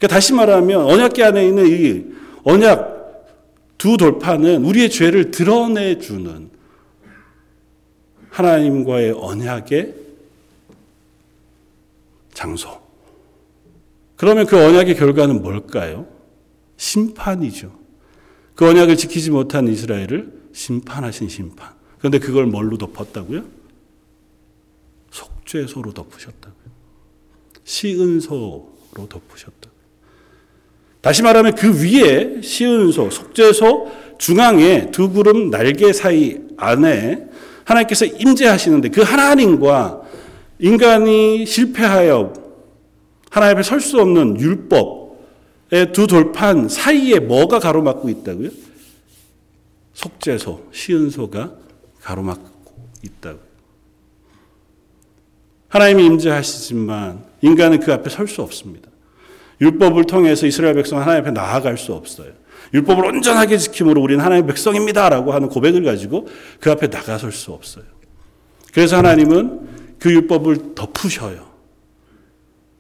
그러니까 0.01 0.09
다시 0.09 0.33
말하면 0.33 0.87
언약계 0.87 1.23
안에 1.23 1.47
있는 1.47 1.67
이 1.67 2.05
언약 2.43 3.77
두 3.77 3.99
돌파는 3.99 4.65
우리의 4.65 4.89
죄를 4.89 5.31
드러내 5.31 5.99
주는 5.99 6.51
하나님과의 8.31 9.13
언약의 9.13 9.95
장소. 12.33 12.81
그러면 14.17 14.47
그 14.47 14.57
언약의 14.57 14.97
결과는 14.97 15.43
뭘까요? 15.43 16.07
심판이죠. 16.79 17.79
그 18.55 18.67
언약을 18.67 18.97
지키지 18.97 19.31
못한 19.31 19.69
이스라엘을 19.69 20.33
심판하신 20.55 21.29
심판. 21.29 21.75
그런데 21.99 22.19
그걸 22.19 22.47
뭘로 22.47 22.79
덮었다고요? 22.79 23.45
속죄소로 25.11 25.93
덮으셨다고요. 25.93 26.71
시은소로 27.65 28.71
덮으셨다고요. 28.95 29.60
다시 31.01 31.23
말하면 31.23 31.55
그 31.55 31.83
위에 31.83 32.43
시은소, 32.43 33.11
속죄소 33.11 33.91
중앙에 34.19 34.91
두 34.91 35.11
구름 35.11 35.51
날개 35.51 35.93
사이 35.93 36.39
안에 36.59 37.27
하나님께서 37.65 38.05
임재하시는데 38.05 38.91
그 38.91 39.01
하나님과 39.01 40.03
인간이 40.59 41.47
실패하여 41.47 42.35
하나님 43.31 43.57
앞에 43.57 43.63
설 43.63 43.81
수 43.81 43.99
없는 44.01 44.39
율법의 44.41 45.93
두 45.93 46.07
돌판 46.07 46.69
사이에 46.69 47.19
뭐가 47.21 47.61
가로막고 47.61 48.11
있다고요? 48.11 48.51
속죄소, 49.95 50.69
시은소가 50.73 51.55
가로막고 52.03 52.51
있다고. 53.03 53.39
하나님이 55.69 56.05
임재하시지만 56.07 57.25
인간은 57.41 57.81
그 57.81 57.93
앞에 57.93 58.11
설 58.11 58.27
수 58.27 58.43
없습니다. 58.43 58.90
율법을 59.61 60.05
통해서 60.05 60.47
이스라엘 60.47 60.75
백성 60.75 61.01
하나님 61.01 61.23
앞에 61.23 61.31
나아갈 61.33 61.77
수 61.77 61.93
없어요. 61.93 62.33
율법을 62.73 63.05
온전하게 63.05 63.59
지킴으로 63.59 64.01
우리는 64.01 64.25
하나님의 64.25 64.49
백성입니다라고 64.49 65.33
하는 65.33 65.49
고백을 65.49 65.83
가지고 65.85 66.29
그 66.61 66.71
앞에 66.71 66.89
나가설 66.89 67.33
수 67.33 67.53
없어요. 67.53 67.85
그래서 68.73 68.97
하나님은 68.97 69.97
그 69.99 70.11
율법을 70.13 70.75
덮으셔요. 70.75 71.51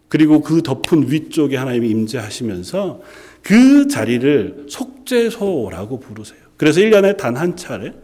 그리고 0.09 0.41
그 0.43 0.63
덮은 0.63 1.11
위쪽에 1.11 1.57
하나님이 1.57 1.89
임재하시면서 1.91 3.01
그 3.43 3.89
자리를 3.89 4.67
속죄소라고 4.69 6.01
부르세요. 6.01 6.39
그래서 6.57 6.81
1년에 6.81 7.17
단 7.17 7.37
한 7.37 7.57
차례 7.57 7.95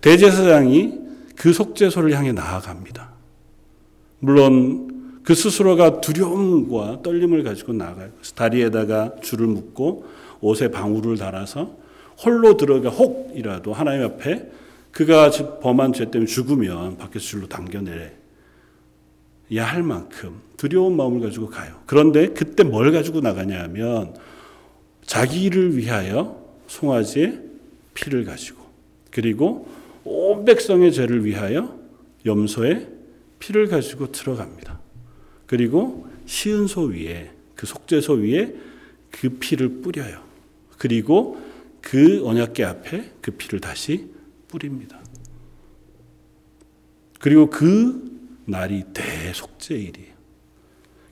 대제사장이 0.00 0.94
그 1.34 1.52
속죄소를 1.52 2.16
향해 2.16 2.32
나아갑니다. 2.32 3.10
물론 4.20 4.85
그 5.26 5.34
스스로가 5.34 6.00
두려움과 6.00 7.02
떨림을 7.02 7.42
가지고 7.42 7.72
나가요. 7.72 8.10
다리에다가 8.36 9.16
줄을 9.22 9.48
묶고 9.48 10.06
옷에 10.40 10.70
방울을 10.70 11.18
달아서 11.18 11.76
홀로 12.22 12.56
들어가 12.56 12.90
혹이라도 12.90 13.72
하나님 13.72 14.04
앞에 14.04 14.48
그가 14.92 15.32
범한 15.60 15.94
죄 15.94 16.12
때문에 16.12 16.26
죽으면 16.26 16.96
밖에서 16.98 17.24
줄로 17.24 17.48
당겨내야 17.48 18.08
할 19.56 19.82
만큼 19.82 20.40
두려운 20.56 20.96
마음을 20.96 21.20
가지고 21.20 21.50
가요. 21.50 21.74
그런데 21.86 22.28
그때 22.28 22.62
뭘 22.62 22.92
가지고 22.92 23.20
나가냐 23.20 23.64
하면 23.64 24.14
자기를 25.06 25.76
위하여 25.76 26.40
송아지의 26.68 27.40
피를 27.94 28.24
가지고 28.24 28.62
그리고 29.10 29.66
온 30.04 30.44
백성의 30.44 30.92
죄를 30.92 31.24
위하여 31.24 31.76
염소의 32.24 32.86
피를 33.40 33.66
가지고 33.66 34.12
들어갑니다. 34.12 34.75
그리고 35.46 36.06
시은소 36.26 36.82
위에 36.82 37.30
그 37.54 37.66
속죄소 37.66 38.14
위에 38.14 38.54
그 39.10 39.30
피를 39.30 39.80
뿌려요. 39.80 40.20
그리고 40.78 41.40
그 41.80 42.26
언약계 42.26 42.64
앞에 42.64 43.12
그 43.20 43.30
피를 43.32 43.60
다시 43.60 44.10
뿌립니다. 44.48 45.00
그리고 47.20 47.48
그 47.48 48.02
날이 48.44 48.84
대속죄일이에요. 48.92 50.14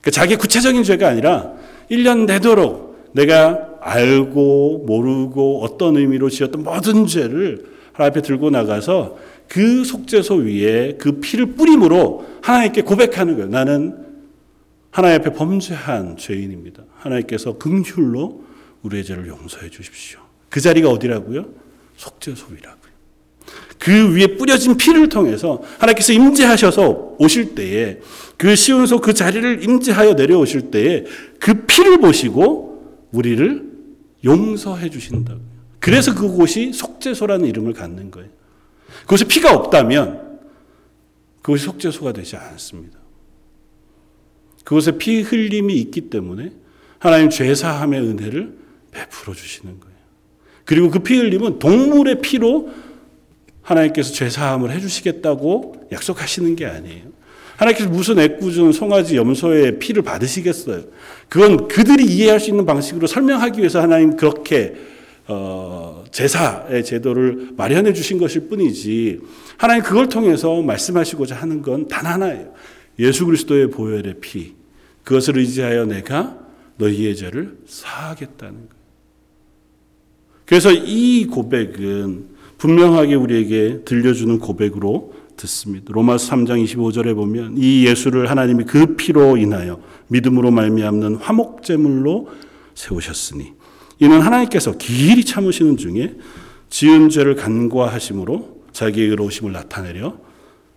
그러니까 0.01 0.11
자기 0.11 0.35
구체적인 0.35 0.83
죄가 0.83 1.07
아니라 1.07 1.53
1년 1.89 2.25
내도록 2.25 3.09
내가 3.13 3.69
알고 3.81 4.83
모르고 4.85 5.63
어떤 5.63 5.97
의미로 5.97 6.29
지었던 6.29 6.63
모든 6.63 7.07
죄를 7.07 7.65
하나님 7.93 8.11
앞에 8.11 8.21
들고 8.21 8.49
나가서 8.49 9.17
그 9.47 9.83
속죄소 9.83 10.35
위에 10.35 10.97
그 10.99 11.19
피를 11.19 11.53
뿌림으로 11.53 12.25
하나님께 12.41 12.81
고백하는 12.81 13.35
거예요. 13.35 13.49
나는 13.49 14.04
하나님 14.95 15.19
앞에 15.19 15.33
범죄한 15.33 16.15
죄인입니다. 16.15 16.81
하나님께서 16.99 17.57
긍휼로 17.57 18.45
우리의 18.81 19.03
죄를 19.03 19.27
용서해 19.27 19.69
주십시오. 19.69 20.21
그 20.47 20.61
자리가 20.61 20.89
어디라고요? 20.89 21.49
속죄소이라고요. 21.97 22.93
그 23.77 24.15
위에 24.15 24.37
뿌려진 24.37 24.77
피를 24.77 25.09
통해서 25.09 25.61
하나님께서 25.79 26.13
임재하셔서 26.13 27.17
오실 27.19 27.55
때에 27.55 27.99
그 28.37 28.55
시온소 28.55 29.01
그 29.01 29.13
자리를 29.13 29.65
임재하여 29.65 30.13
내려오실 30.13 30.71
때에 30.71 31.03
그 31.41 31.65
피를 31.65 31.97
보시고 31.97 33.09
우리를 33.11 33.69
용서해 34.23 34.89
주신다고요. 34.89 35.43
그래서 35.81 36.15
그곳이 36.15 36.71
속죄소라는 36.71 37.47
이름을 37.47 37.73
갖는 37.73 38.11
거예요. 38.11 38.29
그곳에 39.01 39.25
피가 39.25 39.53
없다면 39.53 40.39
그것이 41.41 41.65
속죄소가 41.65 42.13
되지 42.13 42.37
않습니다. 42.37 43.04
그곳에 44.65 44.97
피 44.97 45.21
흘림이 45.21 45.73
있기 45.75 46.09
때문에 46.09 46.51
하나님 46.99 47.29
죄사함의 47.29 48.01
은혜를 48.01 48.53
베풀어 48.91 49.33
주시는 49.33 49.79
거예요. 49.79 49.95
그리고 50.65 50.89
그 50.89 50.99
피 50.99 51.15
흘림은 51.17 51.59
동물의 51.59 52.21
피로 52.21 52.69
하나님께서 53.61 54.11
죄사함을 54.13 54.71
해주시겠다고 54.71 55.87
약속하시는 55.91 56.55
게 56.55 56.65
아니에요. 56.65 57.03
하나님께서 57.57 57.89
무슨 57.89 58.19
애꿎은 58.19 58.71
송아지 58.73 59.15
염소의 59.17 59.79
피를 59.79 60.01
받으시겠어요? 60.01 60.83
그건 61.29 61.67
그들이 61.67 62.03
이해할 62.05 62.39
수 62.39 62.49
있는 62.49 62.65
방식으로 62.65 63.07
설명하기 63.07 63.59
위해서 63.59 63.81
하나님 63.81 64.17
그렇게 64.17 64.75
어, 65.27 66.03
제사의 66.11 66.83
제도를 66.83 67.49
마련해 67.55 67.93
주신 67.93 68.17
것일 68.17 68.49
뿐이지 68.49 69.21
하나님 69.57 69.83
그걸 69.83 70.09
통해서 70.09 70.61
말씀하시고자 70.61 71.35
하는 71.35 71.61
건 71.61 71.87
단 71.87 72.05
하나예요. 72.05 72.53
예수 72.99 73.25
그리스도의 73.25 73.69
보혈의 73.71 74.15
피 74.21 74.54
그것을 75.05 75.37
의지하여 75.37 75.85
내가 75.85 76.37
너희의 76.77 77.15
죄를 77.15 77.57
사하겠다는 77.65 78.53
거예요. 78.53 78.75
그래서 80.45 80.71
이 80.71 81.25
고백은 81.27 82.35
분명하게 82.57 83.15
우리에게 83.15 83.83
들려주는 83.85 84.39
고백으로 84.39 85.13
듣습니다. 85.37 85.85
로마서 85.93 86.35
3장 86.35 86.63
25절에 86.63 87.15
보면 87.15 87.55
이 87.57 87.85
예수를 87.85 88.29
하나님이 88.29 88.65
그 88.65 88.95
피로 88.95 89.37
인하여 89.37 89.81
믿음으로 90.07 90.51
말미암는 90.51 91.15
화목제물로 91.15 92.29
세우셨으니 92.73 93.53
이는 93.99 94.21
하나님께서 94.21 94.77
길이 94.77 95.23
참으시는 95.23 95.77
중에 95.77 96.15
지은 96.69 97.09
죄를 97.09 97.35
간과하심으로 97.35 98.63
자기의 98.71 99.09
의로우심을 99.09 99.51
나타내려 99.51 100.17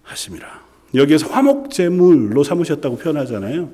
하심이라. 0.03 0.69
여기에서 0.95 1.29
화목제물로 1.29 2.45
삼으셨다고 2.45 2.99
표현하잖아요. 2.99 3.71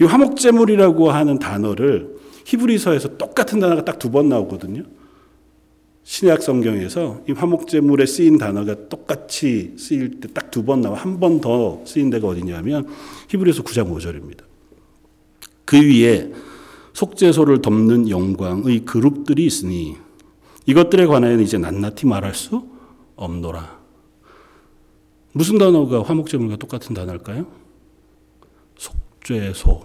이 0.00 0.04
화목제물이라고 0.04 1.10
하는 1.10 1.38
단어를 1.38 2.16
히브리서에서 2.44 3.16
똑같은 3.16 3.60
단어가 3.60 3.84
딱 3.84 3.98
두 3.98 4.10
번 4.10 4.28
나오거든요. 4.28 4.82
신약 6.04 6.42
성경에서 6.42 7.22
이 7.28 7.32
화목제물에 7.32 8.06
쓰인 8.06 8.38
단어가 8.38 8.76
똑같이 8.88 9.74
쓰일 9.78 10.20
때 10.20 10.28
딱 10.28 10.50
두 10.50 10.62
번 10.64 10.80
나와 10.80 10.96
한 10.98 11.18
번 11.18 11.40
더 11.40 11.82
쓰인 11.84 12.10
데가 12.10 12.28
어디냐면 12.28 12.86
히브리서 13.28 13.62
9장 13.64 13.90
5절입니다. 13.92 14.42
그 15.64 15.76
위에 15.78 16.32
속죄소를 16.92 17.60
덮는 17.62 18.08
영광의 18.08 18.84
그룹들이 18.84 19.44
있으니 19.46 19.96
이것들에 20.66 21.06
관하여는 21.06 21.42
이제 21.42 21.58
낱낱이 21.58 22.06
말할 22.06 22.34
수 22.34 22.64
없노라. 23.16 23.76
무슨 25.32 25.58
단어가 25.58 26.02
화목제물과 26.02 26.56
똑같은 26.56 26.94
단어일까요? 26.94 27.46
속죄소. 29.26 29.80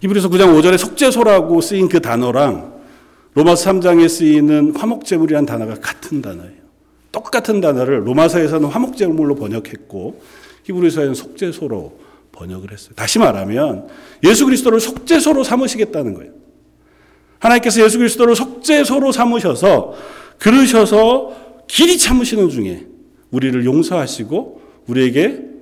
히브리서 0.00 0.28
9장 0.28 0.60
5절에 0.60 0.76
속죄소라고 0.76 1.60
쓰인 1.60 1.88
그 1.88 2.00
단어랑 2.00 2.74
로마서 3.34 3.70
3장에 3.70 4.08
쓰이는 4.08 4.76
화목제물이라는 4.76 5.46
단어가 5.46 5.74
같은 5.74 6.20
단어예요. 6.20 6.64
똑같은 7.12 7.60
단어를 7.60 8.06
로마서에서는 8.06 8.68
화목제물로 8.68 9.36
번역했고 9.36 10.20
히브리서에는 10.64 11.14
속죄소로 11.14 12.00
번역을 12.32 12.72
했어요. 12.72 12.94
다시 12.96 13.18
말하면 13.18 13.88
예수 14.24 14.44
그리스도를 14.44 14.80
속죄소로 14.80 15.44
삼으시겠다는 15.44 16.14
거예요. 16.14 16.32
하나님께서 17.38 17.82
예수 17.84 17.98
그리스도를 17.98 18.34
속죄소로 18.34 19.12
삼으셔서 19.12 19.94
그러셔서 20.38 21.36
길이 21.68 21.96
참으시는 21.96 22.48
중에 22.50 22.86
우리를 23.30 23.64
용서하시고 23.64 24.60
우리에게 24.88 25.53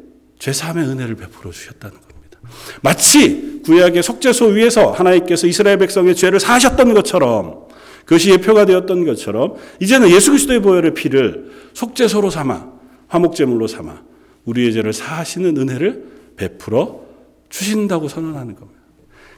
죄사함의 0.42 0.88
은혜를 0.88 1.14
베풀어 1.14 1.52
주셨다는 1.52 1.96
겁니다. 1.96 2.40
마치 2.82 3.60
구약의 3.64 4.02
속죄소 4.02 4.46
위에서 4.46 4.90
하나님께서 4.90 5.46
이스라엘 5.46 5.78
백성의 5.78 6.16
죄를 6.16 6.40
사하셨던 6.40 6.94
것처럼 6.94 7.68
그것이 8.00 8.32
예표가 8.32 8.64
되었던 8.66 9.04
것처럼 9.04 9.54
이제는 9.80 10.10
예수 10.10 10.32
그리스도의 10.32 10.60
보혈의 10.60 10.94
피를 10.94 11.52
속죄소로 11.74 12.30
삼아 12.30 12.72
화목제물로 13.06 13.68
삼아 13.68 14.02
우리의 14.44 14.72
죄를 14.72 14.92
사하시는 14.92 15.56
은혜를 15.56 16.06
베풀어 16.36 17.02
주신다고 17.48 18.08
선언하는 18.08 18.56
겁니다. 18.56 18.80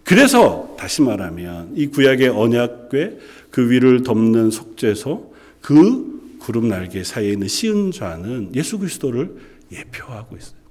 그래서 0.05 0.75
다시 0.79 1.03
말하면 1.03 1.73
이 1.75 1.89
구약의 1.89 2.31
언약궤 2.31 3.19
그 3.51 3.71
위를 3.71 4.05
덮는 4.05 4.51
속죄소 4.51 5.35
그 5.61 6.39
구름 6.39 6.69
날개 6.69 7.05
사이에 7.05 7.33
있는 7.33 7.47
시은좌는 7.47 8.53
예수 8.55 8.79
그리스도를 8.79 9.37
예표하고 9.71 10.37
있어요. 10.39 10.64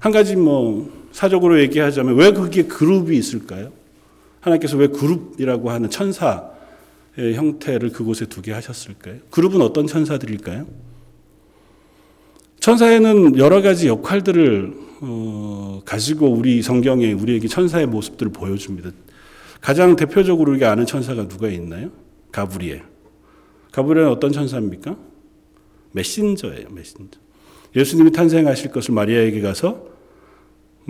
한 0.00 0.12
가지 0.12 0.34
뭐 0.34 0.90
사적으로 1.12 1.60
얘기하자면 1.60 2.16
왜 2.16 2.32
그게 2.32 2.64
그룹이 2.64 3.16
있을까요? 3.16 3.70
하나님께서 4.40 4.76
왜 4.78 4.88
그룹이라고 4.88 5.70
하는 5.70 5.90
천사의 5.90 7.34
형태를 7.34 7.90
그곳에 7.90 8.24
두게 8.24 8.52
하셨을까요? 8.52 9.16
그룹은 9.30 9.60
어떤 9.60 9.86
천사들일까요? 9.86 10.66
천사에는 12.60 13.38
여러 13.38 13.60
가지 13.62 13.88
역할들을 13.88 14.90
어, 15.02 15.82
가지고 15.84 16.30
우리 16.30 16.62
성경에 16.62 17.12
우리에게 17.12 17.48
천사의 17.48 17.86
모습들을 17.86 18.32
보여줍니다. 18.32 18.90
가장 19.60 19.96
대표적으로 19.96 20.52
우리가 20.52 20.70
아는 20.70 20.86
천사가 20.86 21.28
누가 21.28 21.48
있나요? 21.48 21.90
가브리엘. 22.32 22.84
가브리엘은 23.72 24.10
어떤 24.10 24.32
천사입니까? 24.32 24.96
메신저예요, 25.92 26.68
메신저. 26.70 27.18
예수님이 27.76 28.12
탄생하실 28.12 28.72
것을 28.72 28.94
마리아에게 28.94 29.40
가서 29.42 29.89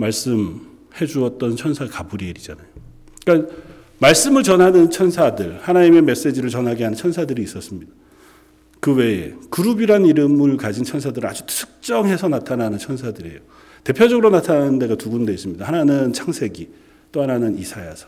말씀해 0.01 1.05
주었던 1.07 1.55
천사 1.55 1.85
가브리엘이잖아요. 1.85 2.67
그러니까 3.23 3.53
말씀을 3.99 4.41
전하는 4.43 4.89
천사들, 4.89 5.59
하나님의 5.61 6.01
메시지를 6.01 6.49
전하게 6.49 6.85
하는 6.85 6.97
천사들이 6.97 7.43
있었습니다. 7.43 7.91
그 8.79 8.95
외에 8.95 9.35
그룹이란 9.51 10.07
이름을 10.07 10.57
가진 10.57 10.83
천사들은 10.83 11.29
아주 11.29 11.45
특정해서 11.45 12.27
나타나는 12.27 12.79
천사들이에요. 12.79 13.39
대표적으로 13.83 14.31
나타나는 14.31 14.79
데가 14.79 14.95
두 14.95 15.11
군데 15.11 15.31
있습니다. 15.33 15.63
하나는 15.65 16.13
창세기, 16.13 16.69
또 17.11 17.21
하나는 17.21 17.57
이사야서. 17.59 18.07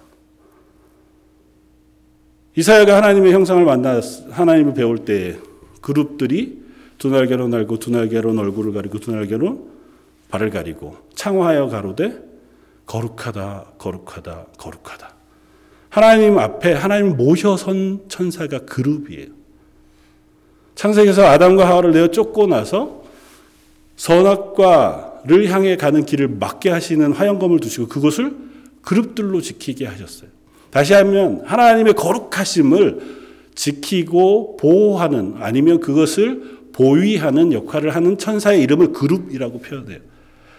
이사야가 2.56 2.98
하나님의 2.98 3.34
형상을 3.34 3.64
만나 3.66 4.00
하나님을 4.32 4.74
배울 4.74 5.00
때 5.00 5.38
그룹들이 5.82 6.64
두 6.98 7.10
날개로 7.10 7.48
날고 7.48 7.78
두 7.78 7.92
날개로 7.92 8.38
얼굴을 8.38 8.74
가리고 8.74 9.00
두 9.00 9.12
날개로 9.12 9.73
발을 10.34 10.50
가리고 10.50 10.98
창화하여 11.14 11.68
가로되 11.68 12.20
거룩하다 12.88 13.74
거룩하다 13.78 14.48
거룩하다. 14.58 15.14
하나님 15.90 16.40
앞에 16.40 16.74
하나님 16.74 17.16
모셔 17.16 17.56
선 17.56 18.02
천사가 18.08 18.66
그룹이에요. 18.66 19.28
창세기에서 20.74 21.24
아담과 21.28 21.68
하와를 21.68 21.92
내어 21.92 22.08
쫓고 22.08 22.48
나서 22.48 23.04
선악과를 23.96 25.52
향해 25.52 25.78
가는 25.78 26.04
길을 26.04 26.30
막게 26.30 26.72
하시는 26.72 27.14
화영검을 27.14 27.60
두시고 27.60 27.88
그곳을 27.88 28.36
그룹들로 28.82 29.40
지키게 29.40 29.86
하셨어요. 29.86 30.32
다시 30.72 30.96
하면 30.96 31.44
하나님의 31.46 31.94
거룩하심을 31.94 33.22
지키고 33.54 34.58
보호하는 34.58 35.36
아니면 35.38 35.80
그것을 35.80 36.72
보위하는 36.74 37.54
역할을 37.54 37.94
하는 37.94 38.18
천사의 38.18 38.64
이름을 38.64 38.94
그룹이라고 38.94 39.60
표현해요. 39.60 40.13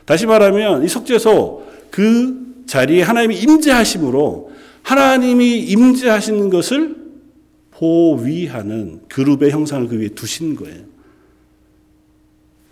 다시 0.04 0.26
말하면 0.26 0.84
이 0.84 0.88
속죄소 0.88 1.66
그 1.90 2.64
자리에 2.66 3.02
하나님이 3.02 3.38
임재하심으로 3.40 4.52
하나님이 4.82 5.60
임재하시는 5.60 6.50
것을 6.50 6.96
보위하는 7.70 9.00
그룹의 9.08 9.50
형상을 9.50 9.88
그 9.88 9.98
위에 9.98 10.08
두신 10.08 10.54
거예요. 10.56 10.84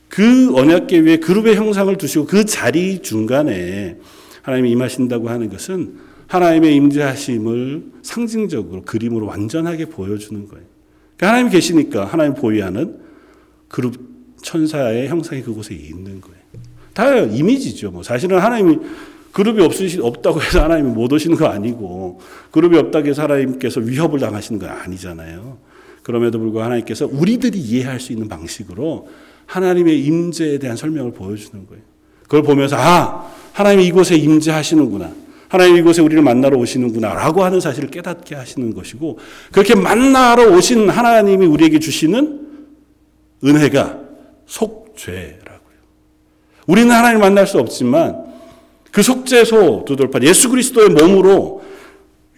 그 0.09 0.55
언약계 0.55 1.01
위에 1.01 1.17
그룹의 1.17 1.57
형상을 1.57 1.97
두시고 1.97 2.27
그 2.27 2.45
자리 2.45 3.01
중간에 3.01 3.99
하나님이 4.43 4.71
임하신다고 4.73 5.31
하는 5.31 5.49
것은 5.49 5.99
하나님의 6.27 6.75
임재하심을 6.77 7.93
상징적으로 8.03 8.83
그림으로 8.83 9.27
완전하게 9.27 9.87
보여주는 9.87 10.49
거예요. 10.49 10.65
그러니까 11.17 11.29
하나님 11.29 11.51
계시니까 11.51 12.05
하나님 12.05 12.35
보위하는 12.35 12.99
그룹 13.69 13.97
천사의 14.43 15.09
형상이 15.09 15.43
그곳에 15.43 15.75
있는 15.75 16.21
거예요. 16.21 16.42
다 16.95 17.19
이미지죠. 17.19 17.91
뭐 17.91 18.03
사실은 18.03 18.39
하나님이 18.39 18.79
그룹이 19.33 19.63
없으시 19.63 20.01
없다고 20.01 20.43
해서 20.43 20.63
하나님이 20.63 20.91
못 20.91 21.13
오시는 21.13 21.37
거 21.37 21.47
아니고 21.47 22.21
그룹이 22.51 22.77
없다고 22.77 23.09
해서 23.09 23.23
하나님께서 23.23 23.81
위협을 23.81 24.21
당하시는 24.21 24.61
건 24.61 24.69
아니잖아요. 24.69 25.59
그럼에도 26.03 26.39
불구하고 26.39 26.65
하나님께서 26.65 27.09
우리들이 27.11 27.59
이해할 27.59 27.99
수 28.01 28.13
있는 28.13 28.29
방식으로 28.29 29.09
하나님의 29.47 30.05
임재에 30.05 30.59
대한 30.59 30.77
설명을 30.77 31.13
보여주는 31.13 31.67
거예요. 31.67 31.83
그걸 32.23 32.43
보면서 32.43 32.77
아 32.79 33.31
하나님이 33.53 33.87
이곳에 33.87 34.17
임재하시는구나. 34.17 35.13
하나님 35.49 35.77
이곳에 35.77 36.01
우리를 36.01 36.23
만나러 36.23 36.57
오시는구나라고 36.57 37.45
하는 37.45 37.61
사실을 37.61 37.91
깨닫게 37.91 38.35
하시는 38.35 38.73
것이고 38.75 39.19
그렇게 39.53 39.75
만나러 39.75 40.51
오신 40.57 40.89
하나님이 40.89 41.45
우리에게 41.45 41.79
주시는 41.79 42.41
은혜가 43.45 44.01
속죄라고요. 44.47 45.42
우리는 46.67 46.91
하나님을 46.91 47.21
만날 47.21 47.47
수 47.47 47.59
없지만 47.59 48.25
그 48.91 49.03
속죄소 49.03 49.85
두돌판 49.87 50.23
예수 50.25 50.51
그리스도의 50.51 50.91
몸으로 50.91 51.63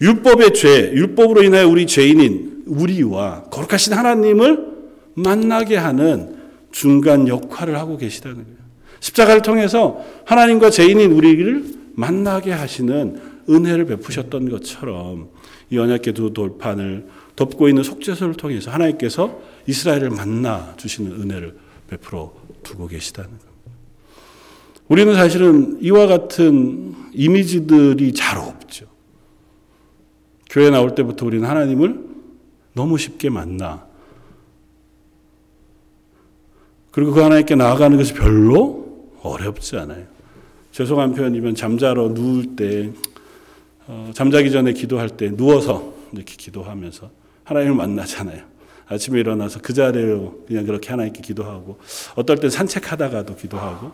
율법의 0.01 0.53
죄, 0.53 0.91
율법으로 0.91 1.43
인하여 1.43 1.67
우리 1.67 1.85
죄인인 1.85 2.63
우리와 2.65 3.43
거룩하신 3.45 3.93
하나님을 3.93 4.75
만나게 5.13 5.77
하는 5.77 6.35
중간 6.71 7.27
역할을 7.27 7.77
하고 7.77 7.97
계시다는 7.97 8.43
거예요. 8.43 8.57
십자가를 8.99 9.41
통해서 9.41 10.01
하나님과 10.25 10.69
죄인인 10.69 11.11
우리를 11.11 11.63
만나게 11.93 12.51
하시는 12.51 13.21
은혜를 13.49 13.85
베푸셨던 13.85 14.49
것처럼 14.49 15.29
이 15.69 15.77
언약계 15.77 16.11
두 16.13 16.33
돌판을 16.33 17.07
덮고 17.35 17.69
있는 17.69 17.83
속죄소를 17.83 18.35
통해서 18.35 18.71
하나님께서 18.71 19.39
이스라엘을 19.67 20.09
만나 20.09 20.73
주시는 20.77 21.11
은혜를 21.11 21.55
베풀어 21.87 22.33
두고 22.63 22.87
계시다는. 22.87 23.44
우리는 24.87 25.13
사실은 25.15 25.79
이와 25.81 26.07
같은 26.07 26.93
이미지들이 27.13 28.13
잘 28.13 28.37
없죠. 28.37 28.85
교회 30.49 30.69
나올 30.69 30.93
때부터 30.95 31.25
우리는 31.25 31.47
하나님을 31.47 32.05
너무 32.73 32.97
쉽게 32.97 33.29
만나. 33.29 33.85
그리고 36.91 37.11
그 37.11 37.21
하나님께 37.21 37.55
나아가는 37.55 37.97
것이 37.97 38.13
별로 38.13 39.09
어렵지 39.21 39.75
않아요. 39.77 40.05
죄송한 40.71 41.13
표현이면 41.13 41.55
잠자러 41.55 42.09
누울 42.09 42.55
때, 42.55 42.91
어, 43.87 44.11
잠자기 44.13 44.51
전에 44.51 44.73
기도할 44.73 45.09
때 45.09 45.29
누워서 45.35 45.93
이렇게 46.13 46.35
기도하면서 46.35 47.09
하나님을 47.43 47.75
만나잖아요. 47.75 48.43
아침에 48.87 49.19
일어나서 49.19 49.59
그 49.61 49.73
자리로 49.73 50.45
그냥 50.47 50.65
그렇게 50.65 50.89
하나님께 50.89 51.21
기도하고, 51.21 51.79
어떨 52.15 52.37
땐 52.37 52.49
산책하다가도 52.49 53.35
기도하고, 53.35 53.91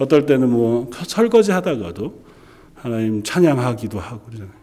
어떨 0.00 0.24
때는 0.24 0.50
뭐 0.50 0.90
설거지 1.06 1.52
하다가도 1.52 2.24
하나님 2.74 3.22
찬양하기도 3.22 4.00
하고 4.00 4.22
그러잖아요. 4.22 4.54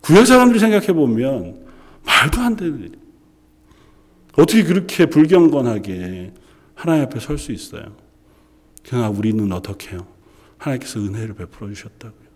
구약 0.00 0.26
사람들이 0.26 0.58
생각해 0.58 0.94
보면 0.94 1.66
말도 2.04 2.40
안 2.40 2.56
되는 2.56 2.80
일. 2.80 2.92
어떻게 4.38 4.64
그렇게 4.64 5.04
불경건하게 5.06 6.32
하나님 6.74 7.04
앞에 7.04 7.20
설 7.20 7.36
수 7.36 7.52
있어요? 7.52 7.82
그러나 8.88 9.10
우리는 9.10 9.52
어떻게 9.52 9.90
해요? 9.90 10.06
하나님께서 10.56 11.00
은혜를 11.00 11.34
베풀어 11.34 11.68
주셨다고요. 11.68 12.30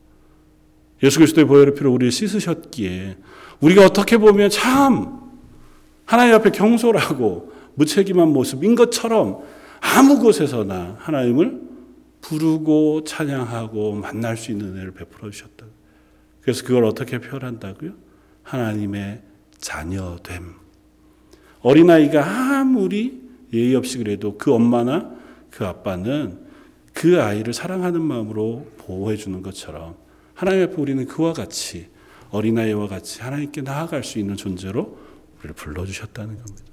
예수 1.03 1.19
그리스도의 1.19 1.47
보혈의 1.47 1.75
피로 1.75 1.91
우리를 1.91 2.13
씻으셨기에 2.13 3.17
우리가 3.61 3.87
어떻게 3.87 4.19
보면 4.19 4.51
참 4.51 5.21
하나님 6.05 6.35
앞에 6.35 6.51
경솔하고 6.51 7.53
무책임한 7.77 8.29
모습인 8.29 8.75
것처럼 8.75 9.43
아무 9.81 10.19
곳에서나 10.19 10.97
하나님을 10.99 11.64
부르고 12.25 13.05
찬양하고 13.05 13.93
만날 13.93 14.39
수 14.39 14.51
있는 14.51 14.68
은혜를 14.68 14.93
베풀어 14.93 15.31
주셨다. 15.31 15.66
그래서 16.41 16.64
그걸 16.64 16.85
어떻게 16.85 17.18
표현한다고요? 17.18 17.93
하나님의 18.43 19.22
자녀됨. 19.59 20.55
어린아이가 21.61 22.59
아무리 22.61 23.22
예의 23.53 23.75
없이 23.75 23.99
그래도 23.99 24.39
그 24.39 24.53
엄마나 24.53 25.14
그 25.51 25.66
아빠는 25.66 26.45
그 26.95 27.20
아이를 27.20 27.53
사랑하는 27.53 28.01
마음으로 28.01 28.70
보호해 28.79 29.16
주는 29.16 29.43
것처럼 29.43 29.97
하나님 30.33 30.64
앞에 30.64 30.75
우리는 30.81 31.07
그와 31.07 31.33
같이 31.33 31.89
어린아이와 32.31 32.89
같이 32.89 33.20
하나님께 33.20 33.62
나아갈 33.62 34.03
수 34.03 34.18
있는 34.18 34.37
존재로 34.37 34.99
우리를 35.39 35.55
불러주셨다는 35.55 36.37
겁니다. 36.37 36.64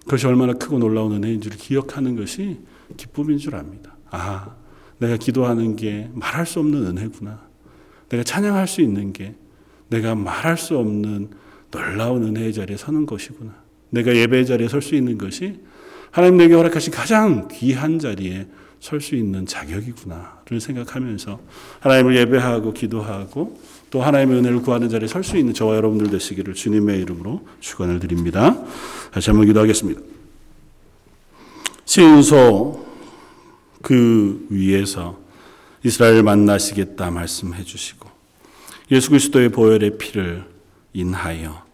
그것이 0.00 0.26
얼마나 0.26 0.54
크고 0.54 0.78
놀라운 0.78 1.12
은혜인 1.12 1.40
줄 1.40 1.52
기억하는 1.52 2.16
것이 2.16 2.58
기쁨인 2.96 3.38
줄 3.38 3.54
압니다. 3.54 3.97
아, 4.10 4.54
내가 4.98 5.16
기도하는 5.16 5.76
게 5.76 6.10
말할 6.14 6.46
수 6.46 6.60
없는 6.60 6.86
은혜구나. 6.86 7.40
내가 8.08 8.22
찬양할 8.22 8.66
수 8.66 8.80
있는 8.80 9.12
게 9.12 9.34
내가 9.88 10.14
말할 10.14 10.56
수 10.56 10.76
없는 10.78 11.30
놀라운 11.70 12.24
은혜의 12.24 12.52
자리에 12.52 12.76
서는 12.76 13.06
것이구나. 13.06 13.54
내가 13.90 14.14
예배의 14.14 14.46
자리에 14.46 14.68
설 14.68 14.82
수 14.82 14.94
있는 14.94 15.18
것이 15.18 15.60
하나님 16.10 16.38
내게 16.38 16.54
허락하신 16.54 16.92
가장 16.92 17.48
귀한 17.48 17.98
자리에 17.98 18.46
설 18.80 19.00
수 19.00 19.16
있는 19.16 19.44
자격이구나를 19.44 20.60
생각하면서 20.60 21.40
하나님을 21.80 22.16
예배하고 22.16 22.72
기도하고 22.72 23.58
또 23.90 24.02
하나님의 24.02 24.38
은혜를 24.38 24.62
구하는 24.62 24.88
자리에 24.88 25.08
설 25.08 25.24
수 25.24 25.36
있는 25.36 25.52
저와 25.52 25.76
여러분들 25.76 26.10
되시기를 26.10 26.54
주님의 26.54 27.00
이름으로 27.00 27.46
축원을 27.60 27.98
드립니다. 27.98 28.56
다시 29.10 29.30
한번 29.30 29.46
기도하겠습니다. 29.46 30.00
신소 31.84 32.87
그 33.82 34.46
위에서 34.50 35.18
이스라엘을 35.84 36.22
만나시겠다 36.22 37.10
말씀해 37.10 37.62
주시고 37.62 38.08
예수 38.90 39.10
그리스도의 39.10 39.50
보혈의 39.50 39.98
피를 39.98 40.44
인하여 40.92 41.64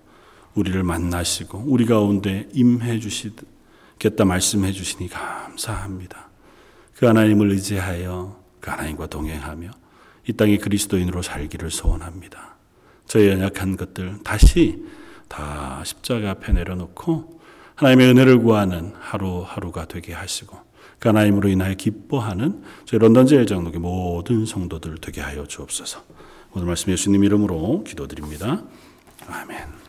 우리를 0.54 0.82
만나시고 0.82 1.64
우리 1.66 1.86
가운데 1.86 2.48
임해 2.52 3.00
주시겠다 3.00 4.24
말씀해 4.24 4.72
주시니 4.72 5.08
감사합니다. 5.08 6.28
그 6.94 7.06
하나님을 7.06 7.50
의지하여 7.50 8.40
그 8.60 8.70
하나님과 8.70 9.06
동행하며 9.06 9.70
이 10.28 10.32
땅에 10.32 10.58
그리스도인으로 10.58 11.22
살기를 11.22 11.70
소원합니다. 11.70 12.56
저의 13.06 13.28
연약한 13.28 13.76
것들 13.76 14.18
다시 14.24 14.82
다 15.28 15.82
십자가 15.84 16.30
앞에 16.30 16.52
내려놓고 16.52 17.40
하나님의 17.74 18.10
은혜를 18.10 18.38
구하는 18.38 18.92
하루하루가 18.98 19.86
되게 19.86 20.12
하시고 20.12 20.56
그 21.04 21.08
하나님으로 21.08 21.50
인하여 21.50 21.74
기뻐하는 21.74 22.62
저희 22.86 22.98
런던 22.98 23.26
제일 23.26 23.44
장로교 23.44 23.78
모든 23.78 24.46
성도들 24.46 24.96
되게 25.02 25.20
하여 25.20 25.44
주옵소서. 25.44 26.02
오늘 26.54 26.66
말씀 26.66 26.90
예수님 26.90 27.24
이름으로 27.24 27.84
기도드립니다. 27.84 28.62
아멘. 29.28 29.83